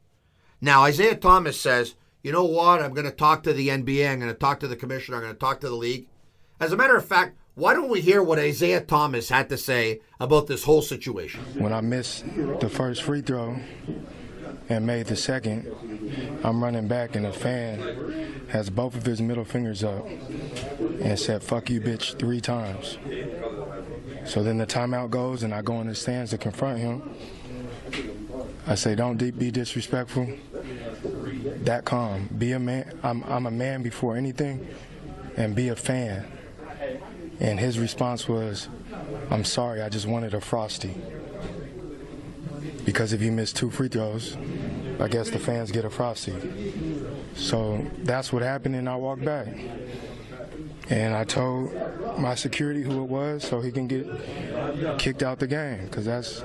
Now 0.59 0.83
Isaiah 0.83 1.15
Thomas 1.15 1.59
says, 1.59 1.95
you 2.23 2.31
know 2.31 2.45
what? 2.45 2.81
I'm 2.81 2.93
going 2.93 3.05
to 3.05 3.11
talk 3.11 3.43
to 3.43 3.53
the 3.53 3.67
NBA. 3.67 4.09
I'm 4.09 4.19
going 4.19 4.31
to 4.31 4.37
talk 4.37 4.61
to 4.61 4.67
the 4.67 4.77
commissioner. 4.77 5.17
I'm 5.17 5.23
going 5.23 5.33
to 5.33 5.39
talk 5.39 5.59
to 5.59 5.69
the 5.69 5.75
league. 5.75 6.07
As 6.59 6.71
a 6.71 6.77
matter 6.77 6.95
of 6.95 7.05
fact, 7.05 7.37
why 7.55 7.73
don't 7.73 7.89
we 7.89 7.99
hear 7.99 8.23
what 8.23 8.39
Isaiah 8.39 8.79
Thomas 8.79 9.27
had 9.27 9.49
to 9.49 9.57
say 9.57 9.99
about 10.21 10.47
this 10.47 10.63
whole 10.63 10.81
situation? 10.81 11.41
When 11.55 11.73
I 11.73 11.81
missed 11.81 12.23
the 12.61 12.69
first 12.69 13.03
free 13.03 13.21
throw 13.21 13.57
and 14.73 14.85
made 14.85 15.05
the 15.05 15.15
second, 15.15 15.71
I'm 16.43 16.63
running 16.63 16.87
back 16.87 17.15
and 17.15 17.25
a 17.25 17.33
fan 17.33 18.43
has 18.49 18.69
both 18.69 18.95
of 18.95 19.05
his 19.05 19.21
middle 19.21 19.45
fingers 19.45 19.83
up 19.83 20.05
and 21.01 21.17
said, 21.17 21.43
fuck 21.43 21.69
you, 21.69 21.79
bitch, 21.79 22.17
three 22.19 22.41
times. 22.41 22.97
So 24.25 24.43
then 24.43 24.57
the 24.57 24.65
timeout 24.65 25.09
goes 25.09 25.43
and 25.43 25.53
I 25.53 25.61
go 25.61 25.79
in 25.81 25.87
the 25.87 25.95
stands 25.95 26.31
to 26.31 26.37
confront 26.37 26.79
him. 26.79 27.15
I 28.65 28.75
say, 28.75 28.95
don't 28.95 29.17
be 29.17 29.51
disrespectful 29.51 30.27
that 31.65 31.85
calm. 31.85 32.29
Be 32.37 32.53
a 32.53 32.59
man. 32.59 32.99
I'm, 33.03 33.23
I'm 33.23 33.45
a 33.45 33.51
man 33.51 33.83
before 33.83 34.15
anything, 34.15 34.67
and 35.37 35.55
be 35.55 35.69
a 35.69 35.75
fan. 35.75 36.25
And 37.39 37.59
his 37.59 37.79
response 37.79 38.27
was, 38.27 38.69
I'm 39.29 39.43
sorry, 39.43 39.81
I 39.81 39.89
just 39.89 40.07
wanted 40.07 40.33
a 40.33 40.41
frosty. 40.41 40.95
Because 42.85 43.13
if 43.13 43.21
you 43.21 43.31
miss 43.31 43.53
two 43.53 43.69
free 43.69 43.87
throws, 43.87 44.37
I 45.03 45.09
guess 45.09 45.29
the 45.29 45.37
fans 45.37 45.69
get 45.69 45.83
a 45.83 45.89
frosty. 45.89 46.33
So 47.35 47.85
that's 48.03 48.31
what 48.31 48.41
happened, 48.41 48.77
and 48.77 48.87
I 48.87 48.95
walked 48.95 49.25
back. 49.25 49.47
And 50.89 51.13
I 51.13 51.25
told 51.25 51.73
my 52.17 52.35
security 52.35 52.83
who 52.83 53.03
it 53.03 53.09
was 53.09 53.43
so 53.43 53.59
he 53.59 53.69
can 53.69 53.87
get 53.87 54.07
kicked 54.99 55.21
out 55.21 55.39
the 55.39 55.47
game 55.47 55.83
because 55.85 56.05
that's 56.05 56.41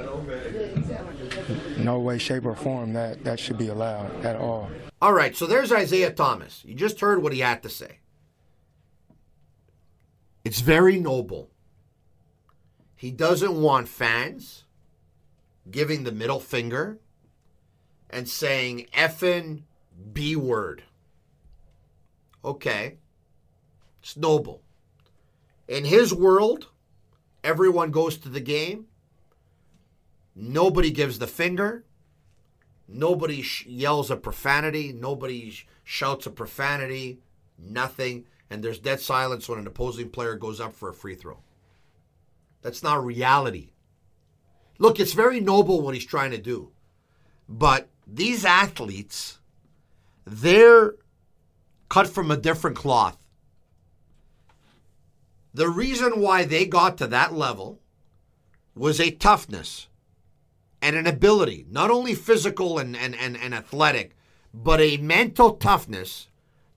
no 1.78 2.00
way, 2.00 2.18
shape, 2.18 2.46
or 2.46 2.56
form 2.56 2.94
that 2.94 3.22
that 3.22 3.38
should 3.38 3.58
be 3.58 3.68
allowed 3.68 4.24
at 4.24 4.34
all. 4.34 4.68
All 5.00 5.12
right, 5.12 5.36
so 5.36 5.46
there's 5.46 5.70
Isaiah 5.70 6.10
Thomas. 6.10 6.64
You 6.64 6.74
just 6.74 6.98
heard 6.98 7.22
what 7.22 7.32
he 7.32 7.38
had 7.38 7.62
to 7.62 7.68
say. 7.68 8.00
It's 10.44 10.60
very 10.60 10.98
noble. 10.98 11.50
He 12.96 13.12
doesn't 13.12 13.54
want 13.54 13.88
fans 13.88 14.64
giving 15.70 16.02
the 16.02 16.10
middle 16.10 16.40
finger 16.40 16.98
and 18.10 18.28
saying 18.28 18.86
effing 18.94 19.62
B 20.12 20.36
word. 20.36 20.82
Okay. 22.44 22.96
It's 24.02 24.16
noble. 24.16 24.62
In 25.66 25.84
his 25.84 26.14
world, 26.14 26.68
everyone 27.44 27.90
goes 27.90 28.16
to 28.18 28.28
the 28.28 28.40
game. 28.40 28.86
Nobody 30.34 30.90
gives 30.90 31.18
the 31.18 31.26
finger. 31.26 31.84
Nobody 32.86 33.42
sh- 33.42 33.66
yells 33.66 34.10
a 34.10 34.16
profanity. 34.16 34.92
Nobody 34.92 35.50
sh- 35.50 35.66
shouts 35.84 36.26
a 36.26 36.30
profanity. 36.30 37.18
Nothing. 37.58 38.24
And 38.48 38.62
there's 38.62 38.78
dead 38.78 39.00
silence 39.00 39.48
when 39.48 39.58
an 39.58 39.66
opposing 39.66 40.08
player 40.08 40.36
goes 40.36 40.60
up 40.60 40.72
for 40.72 40.88
a 40.88 40.94
free 40.94 41.14
throw. 41.14 41.40
That's 42.62 42.82
not 42.82 43.04
reality. 43.04 43.72
Look, 44.78 44.98
it's 45.00 45.12
very 45.12 45.40
noble 45.40 45.82
what 45.82 45.94
he's 45.94 46.06
trying 46.06 46.30
to 46.30 46.38
do. 46.38 46.70
But 47.48 47.88
these 48.08 48.44
athletes, 48.44 49.38
they're 50.24 50.94
cut 51.88 52.08
from 52.08 52.30
a 52.30 52.36
different 52.36 52.76
cloth. 52.76 53.18
The 55.52 55.68
reason 55.68 56.20
why 56.20 56.44
they 56.44 56.66
got 56.66 56.98
to 56.98 57.06
that 57.08 57.34
level 57.34 57.80
was 58.74 59.00
a 59.00 59.10
toughness 59.10 59.88
and 60.80 60.96
an 60.96 61.06
ability, 61.06 61.66
not 61.70 61.90
only 61.90 62.14
physical 62.14 62.78
and, 62.78 62.96
and, 62.96 63.14
and, 63.14 63.36
and 63.36 63.54
athletic, 63.54 64.16
but 64.54 64.80
a 64.80 64.96
mental 64.98 65.54
toughness 65.54 66.28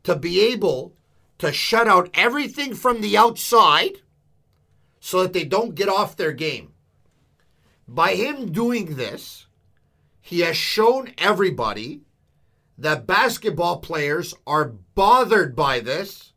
to 0.04 0.16
be 0.16 0.42
able 0.42 0.94
to 1.38 1.52
shut 1.54 1.88
out 1.88 2.10
everything 2.14 2.74
from 2.74 3.02
the 3.02 3.16
outside 3.16 4.02
so 5.00 5.22
that 5.22 5.34
they 5.34 5.44
don't 5.44 5.76
get 5.76 5.90
off 5.90 6.16
their 6.16 6.32
game. 6.32 6.74
By 7.88 8.16
him 8.16 8.52
doing 8.52 8.96
this, 8.96 9.48
he 10.22 10.40
has 10.42 10.56
shown 10.56 11.12
everybody 11.18 12.02
that 12.78 13.08
basketball 13.08 13.80
players 13.80 14.34
are 14.48 14.66
bothered 14.96 15.56
by 15.56 15.80
this 15.80 16.34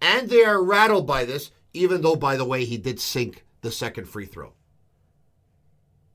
and 0.00 0.28
they 0.28 0.44
are 0.44 0.62
rattled 0.62 1.06
by 1.06 1.24
this 1.24 1.50
even 1.72 2.02
though, 2.02 2.16
by 2.16 2.36
the 2.36 2.44
way, 2.44 2.64
he 2.64 2.76
did 2.76 2.98
sink 2.98 3.44
the 3.60 3.70
second 3.70 4.06
free 4.08 4.26
throw. 4.26 4.52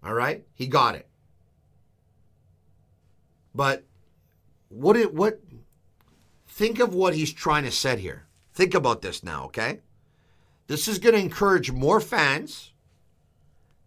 All 0.04 0.14
right? 0.14 0.46
He 0.54 0.68
got 0.68 0.96
it. 0.96 1.08
But 3.54 3.86
what 4.68 4.98
it 4.98 5.14
what 5.14 5.40
think 6.48 6.80
of 6.80 6.94
what 6.94 7.16
he's 7.16 7.32
trying 7.32 7.64
to 7.64 7.72
set 7.72 8.00
here. 8.00 8.26
Think 8.54 8.74
about 8.74 9.02
this 9.02 9.24
now, 9.24 9.46
okay? 9.46 9.80
This 10.68 10.88
is 10.88 11.00
going 11.00 11.16
to 11.16 11.22
encourage 11.22 11.72
more 11.72 12.02
fans 12.02 12.74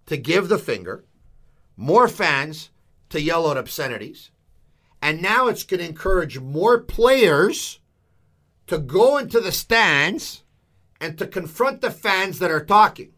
to 0.06 0.16
give 0.16 0.48
the 0.48 0.58
finger, 0.58 1.04
more 1.76 2.08
fans 2.08 2.70
to 3.10 3.20
yell 3.20 3.48
out 3.48 3.56
obscenities, 3.56 4.30
and 5.00 5.22
now 5.22 5.48
it's 5.48 5.64
going 5.64 5.80
to 5.80 5.88
encourage 5.88 6.38
more 6.38 6.80
players 6.80 7.80
to 8.66 8.78
go 8.78 9.16
into 9.16 9.40
the 9.40 9.52
stands 9.52 10.42
and 11.00 11.16
to 11.18 11.26
confront 11.26 11.80
the 11.80 11.90
fans 11.90 12.38
that 12.38 12.50
are 12.50 12.64
talking. 12.64 13.12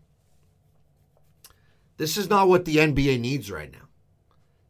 This 1.97 2.17
is 2.17 2.31
not 2.31 2.49
what 2.49 2.65
the 2.65 2.77
NBA 2.77 3.21
needs 3.21 3.51
right 3.51 3.71
now. 3.71 3.89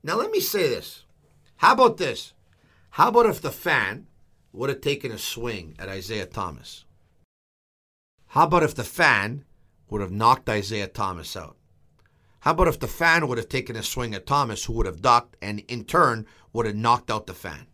Now, 0.02 0.16
let 0.16 0.30
me 0.30 0.40
say 0.40 0.68
this. 0.68 1.04
How 1.56 1.74
about 1.74 1.98
this? 1.98 2.32
How 2.90 3.08
about 3.08 3.26
if 3.26 3.40
the 3.40 3.52
fan 3.52 4.06
would 4.52 4.68
have 4.68 4.80
taken 4.80 5.12
a 5.12 5.18
swing 5.18 5.76
at 5.78 5.88
Isaiah 5.88 6.26
Thomas? 6.26 6.84
How 8.28 8.44
about 8.44 8.62
if 8.62 8.74
the 8.74 8.84
fan 8.84 9.44
would 9.88 10.00
have 10.00 10.10
knocked 10.10 10.48
Isaiah 10.48 10.88
Thomas 10.88 11.36
out? 11.36 11.56
How 12.40 12.52
about 12.52 12.68
if 12.68 12.80
the 12.80 12.88
fan 12.88 13.28
would 13.28 13.36
have 13.36 13.48
taken 13.48 13.76
a 13.76 13.82
swing 13.82 14.14
at 14.14 14.26
Thomas, 14.26 14.64
who 14.64 14.72
would 14.74 14.86
have 14.86 15.02
ducked 15.02 15.36
and 15.42 15.60
in 15.68 15.84
turn 15.84 16.26
would 16.52 16.66
have 16.66 16.74
knocked 16.74 17.10
out 17.10 17.26
the 17.26 17.34
fan? 17.34 17.66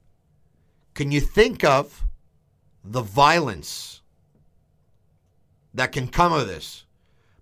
Can 0.94 1.12
you 1.12 1.20
think 1.20 1.62
of 1.62 2.04
the 2.82 3.02
violence 3.02 4.02
that 5.72 5.92
can 5.92 6.08
come 6.08 6.32
of 6.32 6.48
this 6.48 6.84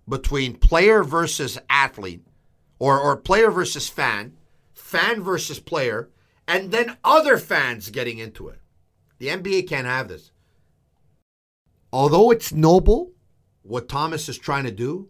between 0.07 0.55
player 0.55 1.03
versus 1.03 1.57
athlete 1.67 2.21
or, 2.77 2.99
or 2.99 3.17
player 3.17 3.49
versus 3.49 3.89
fan, 3.89 4.37
fan 4.73 5.23
versus 5.23 5.59
player, 5.59 6.09
and 6.47 6.71
then 6.71 6.97
other 7.03 7.37
fans 7.37 7.89
getting 7.89 8.19
into 8.19 8.49
it? 8.49 8.59
The 9.17 9.29
NBA 9.29 9.67
can't 9.67 9.87
have 9.87 10.09
this. 10.09 10.31
Although 11.91 12.29
it's 12.29 12.51
noble 12.53 13.13
what 13.63 13.89
Thomas 13.89 14.29
is 14.29 14.37
trying 14.37 14.65
to 14.65 14.71
do, 14.71 15.09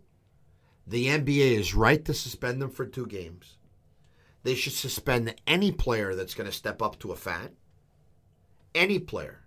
the 0.87 1.07
NBA 1.07 1.59
is 1.59 1.73
right 1.73 2.03
to 2.05 2.13
suspend 2.13 2.61
them 2.61 2.69
for 2.69 2.85
two 2.85 3.07
games. 3.07 3.57
They 4.43 4.55
should 4.55 4.73
suspend 4.73 5.33
any 5.47 5.71
player 5.71 6.13
that's 6.13 6.35
going 6.35 6.49
to 6.49 6.55
step 6.55 6.81
up 6.81 6.99
to 6.99 7.11
a 7.11 7.15
fan. 7.15 7.55
Any 8.75 8.99
player. 8.99 9.41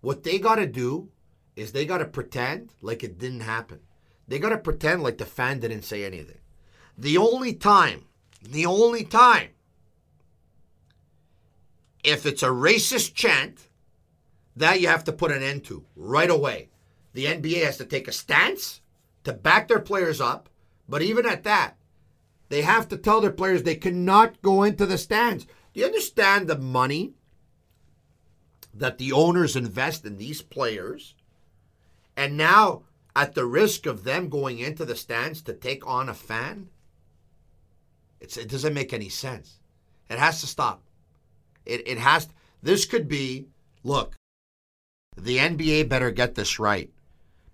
What 0.00 0.22
they 0.22 0.38
got 0.38 0.56
to 0.56 0.66
do 0.66 1.08
is 1.56 1.72
they 1.72 1.86
got 1.86 1.98
to 1.98 2.04
pretend 2.04 2.72
like 2.80 3.02
it 3.02 3.18
didn't 3.18 3.40
happen. 3.40 3.80
They 4.28 4.38
got 4.38 4.50
to 4.50 4.58
pretend 4.58 5.02
like 5.02 5.18
the 5.18 5.24
fan 5.24 5.58
didn't 5.58 5.82
say 5.82 6.04
anything. 6.04 6.38
The 6.96 7.18
only 7.18 7.54
time, 7.54 8.04
the 8.42 8.66
only 8.66 9.04
time, 9.04 9.48
if 12.04 12.24
it's 12.24 12.42
a 12.42 12.48
racist 12.48 13.14
chant, 13.14 13.68
that 14.54 14.80
you 14.80 14.88
have 14.88 15.04
to 15.04 15.12
put 15.12 15.32
an 15.32 15.42
end 15.42 15.64
to 15.64 15.84
right 15.96 16.30
away. 16.30 16.70
The 17.12 17.26
NBA 17.26 17.64
has 17.64 17.76
to 17.78 17.84
take 17.84 18.08
a 18.08 18.12
stance 18.12 18.80
to 19.24 19.32
back 19.32 19.68
their 19.68 19.80
players 19.80 20.20
up, 20.20 20.48
but 20.88 21.02
even 21.02 21.26
at 21.26 21.44
that, 21.44 21.76
they 22.48 22.62
have 22.62 22.88
to 22.88 22.96
tell 22.96 23.20
their 23.20 23.30
players 23.30 23.62
they 23.62 23.74
cannot 23.74 24.40
go 24.42 24.62
into 24.62 24.86
the 24.86 24.98
stands. 24.98 25.44
Do 25.44 25.80
you 25.80 25.86
understand 25.86 26.48
the 26.48 26.58
money 26.58 27.14
that 28.72 28.98
the 28.98 29.12
owners 29.12 29.56
invest 29.56 30.04
in 30.04 30.16
these 30.16 30.42
players? 30.42 31.14
And 32.16 32.36
now, 32.36 32.82
at 33.14 33.34
the 33.34 33.46
risk 33.46 33.86
of 33.86 34.04
them 34.04 34.28
going 34.28 34.58
into 34.58 34.84
the 34.84 34.96
stands 34.96 35.42
to 35.42 35.52
take 35.52 35.86
on 35.86 36.08
a 36.08 36.14
fan, 36.14 36.68
it 38.20 38.48
doesn't 38.48 38.74
make 38.74 38.92
any 38.92 39.08
sense. 39.08 39.58
It 40.08 40.18
has 40.18 40.40
to 40.40 40.46
stop. 40.46 40.82
It, 41.64 41.86
it 41.86 41.98
has. 41.98 42.28
This 42.62 42.84
could 42.84 43.08
be. 43.08 43.48
Look, 43.82 44.14
the 45.16 45.38
NBA 45.38 45.88
better 45.88 46.10
get 46.10 46.34
this 46.34 46.58
right, 46.58 46.90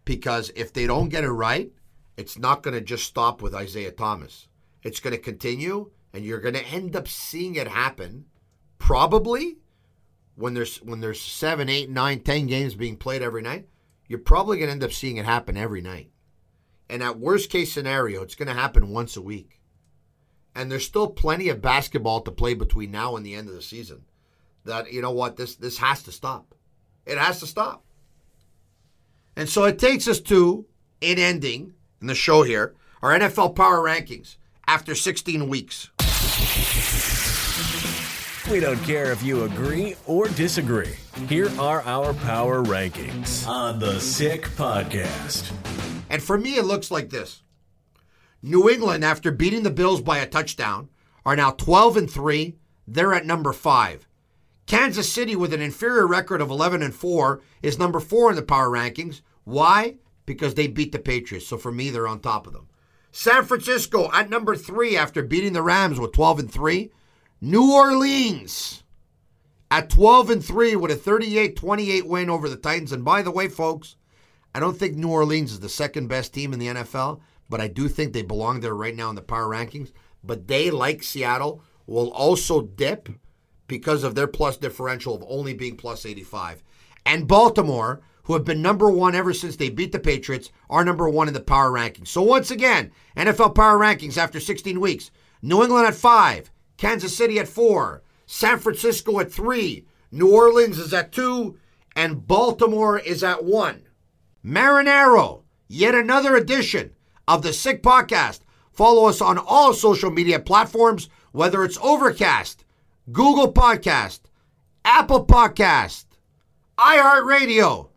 because 0.04 0.50
if 0.54 0.72
they 0.72 0.86
don't 0.86 1.10
get 1.10 1.24
it 1.24 1.30
right, 1.30 1.70
it's 2.16 2.38
not 2.38 2.62
going 2.62 2.74
to 2.74 2.80
just 2.80 3.04
stop 3.04 3.42
with 3.42 3.54
Isaiah 3.54 3.92
Thomas. 3.92 4.48
It's 4.82 5.00
going 5.00 5.14
to 5.14 5.20
continue, 5.20 5.90
and 6.12 6.24
you're 6.24 6.40
going 6.40 6.54
to 6.54 6.66
end 6.66 6.96
up 6.96 7.08
seeing 7.08 7.54
it 7.54 7.68
happen. 7.68 8.26
Probably 8.78 9.58
when 10.34 10.54
there's 10.54 10.78
when 10.78 11.00
there's 11.00 11.20
seven, 11.20 11.68
eight, 11.68 11.88
nine, 11.88 12.20
ten 12.20 12.46
games 12.46 12.74
being 12.74 12.96
played 12.96 13.22
every 13.22 13.42
night, 13.42 13.68
you're 14.08 14.18
probably 14.18 14.58
going 14.58 14.68
to 14.68 14.72
end 14.72 14.84
up 14.84 14.92
seeing 14.92 15.16
it 15.16 15.24
happen 15.24 15.56
every 15.56 15.80
night. 15.80 16.10
And 16.88 17.02
at 17.02 17.18
worst 17.18 17.48
case 17.48 17.72
scenario, 17.72 18.22
it's 18.22 18.34
going 18.34 18.48
to 18.48 18.54
happen 18.54 18.90
once 18.90 19.16
a 19.16 19.22
week. 19.22 19.60
And 20.54 20.70
there's 20.70 20.84
still 20.84 21.08
plenty 21.08 21.48
of 21.48 21.62
basketball 21.62 22.20
to 22.22 22.30
play 22.30 22.54
between 22.54 22.90
now 22.90 23.16
and 23.16 23.24
the 23.24 23.34
end 23.34 23.48
of 23.48 23.54
the 23.54 23.62
season. 23.62 24.04
That 24.64 24.92
you 24.92 25.00
know 25.00 25.12
what 25.12 25.36
this 25.36 25.56
this 25.56 25.78
has 25.78 26.02
to 26.04 26.12
stop. 26.12 26.54
It 27.06 27.18
has 27.18 27.40
to 27.40 27.46
stop. 27.46 27.84
And 29.34 29.48
so 29.48 29.64
it 29.64 29.78
takes 29.78 30.06
us 30.06 30.20
to 30.20 30.66
an 31.00 31.18
ending 31.18 31.74
in 32.02 32.08
the 32.08 32.14
show 32.14 32.42
here, 32.42 32.74
our 33.00 33.18
NFL 33.18 33.56
power 33.56 33.78
rankings 33.78 34.36
after 34.66 34.94
16 34.94 35.48
weeks. 35.48 35.90
We 38.50 38.60
don't 38.60 38.82
care 38.84 39.12
if 39.12 39.22
you 39.22 39.44
agree 39.44 39.94
or 40.06 40.28
disagree. 40.28 40.96
Here 41.28 41.48
are 41.60 41.80
our 41.82 42.12
power 42.12 42.62
rankings 42.62 43.46
on 43.46 43.78
the 43.78 44.00
Sick 44.00 44.42
Podcast. 44.50 45.52
And 46.10 46.22
for 46.22 46.36
me, 46.36 46.56
it 46.56 46.64
looks 46.64 46.90
like 46.90 47.10
this 47.10 47.42
New 48.42 48.68
England, 48.68 49.04
after 49.04 49.30
beating 49.30 49.62
the 49.62 49.70
Bills 49.70 50.02
by 50.02 50.18
a 50.18 50.26
touchdown, 50.26 50.88
are 51.24 51.36
now 51.36 51.52
12 51.52 51.96
and 51.96 52.10
3. 52.10 52.56
They're 52.86 53.14
at 53.14 53.24
number 53.24 53.52
5. 53.52 54.08
Kansas 54.66 55.10
City, 55.10 55.36
with 55.36 55.54
an 55.54 55.60
inferior 55.60 56.06
record 56.06 56.40
of 56.40 56.50
11 56.50 56.82
and 56.82 56.94
4, 56.94 57.40
is 57.62 57.78
number 57.78 58.00
4 58.00 58.30
in 58.30 58.36
the 58.36 58.42
power 58.42 58.68
rankings. 58.68 59.20
Why? 59.44 59.96
Because 60.24 60.54
they 60.54 60.66
beat 60.68 60.92
the 60.92 60.98
Patriots. 60.98 61.46
So 61.46 61.58
for 61.58 61.72
me, 61.72 61.90
they're 61.90 62.06
on 62.06 62.20
top 62.20 62.46
of 62.46 62.52
them. 62.52 62.68
San 63.10 63.44
Francisco 63.44 64.10
at 64.12 64.30
number 64.30 64.56
3 64.56 64.96
after 64.96 65.22
beating 65.22 65.52
the 65.52 65.62
Rams 65.62 66.00
with 66.00 66.12
12 66.12 66.38
and 66.38 66.52
3. 66.52 66.90
New 67.40 67.72
Orleans 67.72 68.84
at 69.70 69.90
12 69.90 70.30
and 70.30 70.44
3 70.44 70.76
with 70.76 70.90
a 70.90 70.96
38-28 70.96 72.04
win 72.04 72.30
over 72.30 72.48
the 72.48 72.56
Titans. 72.56 72.92
And 72.92 73.04
by 73.04 73.22
the 73.22 73.30
way, 73.30 73.48
folks, 73.48 73.96
I 74.54 74.60
don't 74.60 74.76
think 74.76 74.96
New 74.96 75.10
Orleans 75.10 75.52
is 75.52 75.60
the 75.60 75.68
second 75.68 76.08
best 76.08 76.32
team 76.32 76.52
in 76.52 76.58
the 76.58 76.68
NFL, 76.68 77.20
but 77.48 77.60
I 77.60 77.68
do 77.68 77.88
think 77.88 78.12
they 78.12 78.22
belong 78.22 78.60
there 78.60 78.74
right 78.74 78.94
now 78.94 79.10
in 79.10 79.16
the 79.16 79.22
power 79.22 79.48
rankings. 79.48 79.92
But 80.22 80.46
they, 80.46 80.70
like 80.70 81.02
Seattle, 81.02 81.62
will 81.86 82.10
also 82.12 82.62
dip 82.62 83.08
because 83.66 84.04
of 84.04 84.14
their 84.14 84.26
plus 84.26 84.56
differential 84.56 85.14
of 85.14 85.24
only 85.26 85.54
being 85.54 85.76
plus 85.76 86.06
85. 86.06 86.62
And 87.04 87.26
Baltimore, 87.26 88.02
who 88.24 88.34
have 88.34 88.44
been 88.44 88.62
number 88.62 88.90
one 88.90 89.14
ever 89.14 89.32
since 89.32 89.56
they 89.56 89.68
beat 89.68 89.92
the 89.92 89.98
Patriots, 89.98 90.50
are 90.70 90.84
number 90.84 91.08
one 91.08 91.28
in 91.28 91.34
the 91.34 91.40
power 91.40 91.70
rankings. 91.70 92.08
So 92.08 92.22
once 92.22 92.50
again, 92.50 92.92
NFL 93.16 93.54
power 93.54 93.78
rankings 93.78 94.16
after 94.16 94.40
16 94.40 94.80
weeks. 94.80 95.10
New 95.42 95.62
England 95.62 95.86
at 95.86 95.94
five, 95.94 96.50
Kansas 96.76 97.16
City 97.16 97.38
at 97.38 97.48
four, 97.48 98.02
San 98.26 98.58
Francisco 98.58 99.18
at 99.18 99.32
three, 99.32 99.86
New 100.12 100.32
Orleans 100.32 100.78
is 100.78 100.94
at 100.94 101.10
two, 101.10 101.58
and 101.96 102.26
Baltimore 102.26 102.98
is 102.98 103.24
at 103.24 103.44
one. 103.44 103.82
Marinaro, 104.44 105.42
yet 105.68 105.94
another 105.94 106.36
edition 106.36 106.92
of 107.26 107.42
the 107.42 107.52
Sick 107.52 107.82
Podcast. 107.82 108.40
Follow 108.72 109.06
us 109.06 109.20
on 109.20 109.38
all 109.38 109.72
social 109.72 110.10
media 110.10 110.38
platforms, 110.38 111.08
whether 111.32 111.64
it's 111.64 111.78
Overcast, 111.78 112.64
Google 113.10 113.52
Podcast, 113.52 114.20
Apple 114.84 115.26
Podcast, 115.26 116.04
iHeartRadio, 116.78 117.88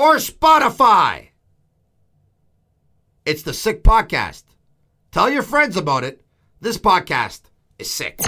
or 0.00 0.16
Spotify. 0.16 1.28
It's 3.26 3.42
the 3.42 3.52
Sick 3.52 3.84
Podcast. 3.84 4.44
Tell 5.12 5.28
your 5.28 5.42
friends 5.42 5.76
about 5.76 6.04
it. 6.04 6.24
This 6.58 6.78
podcast 6.78 7.42
is 7.78 7.90
sick. 7.90 8.18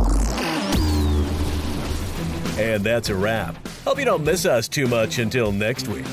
And 2.59 2.85
that's 2.85 3.09
a 3.09 3.15
wrap. 3.15 3.57
Hope 3.85 3.99
you 3.99 4.05
don't 4.05 4.23
miss 4.23 4.45
us 4.45 4.69
too 4.69 4.87
much 4.87 5.19
until 5.19 5.51
next 5.51 5.89
week. 5.89 6.05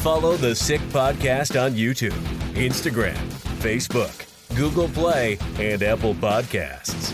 Follow 0.00 0.38
the 0.38 0.54
Sick 0.54 0.80
Podcast 0.88 1.62
on 1.62 1.72
YouTube, 1.72 2.18
Instagram, 2.54 3.18
Facebook, 3.60 4.26
Google 4.56 4.88
Play, 4.88 5.38
and 5.58 5.82
Apple 5.82 6.14
Podcasts. 6.14 7.12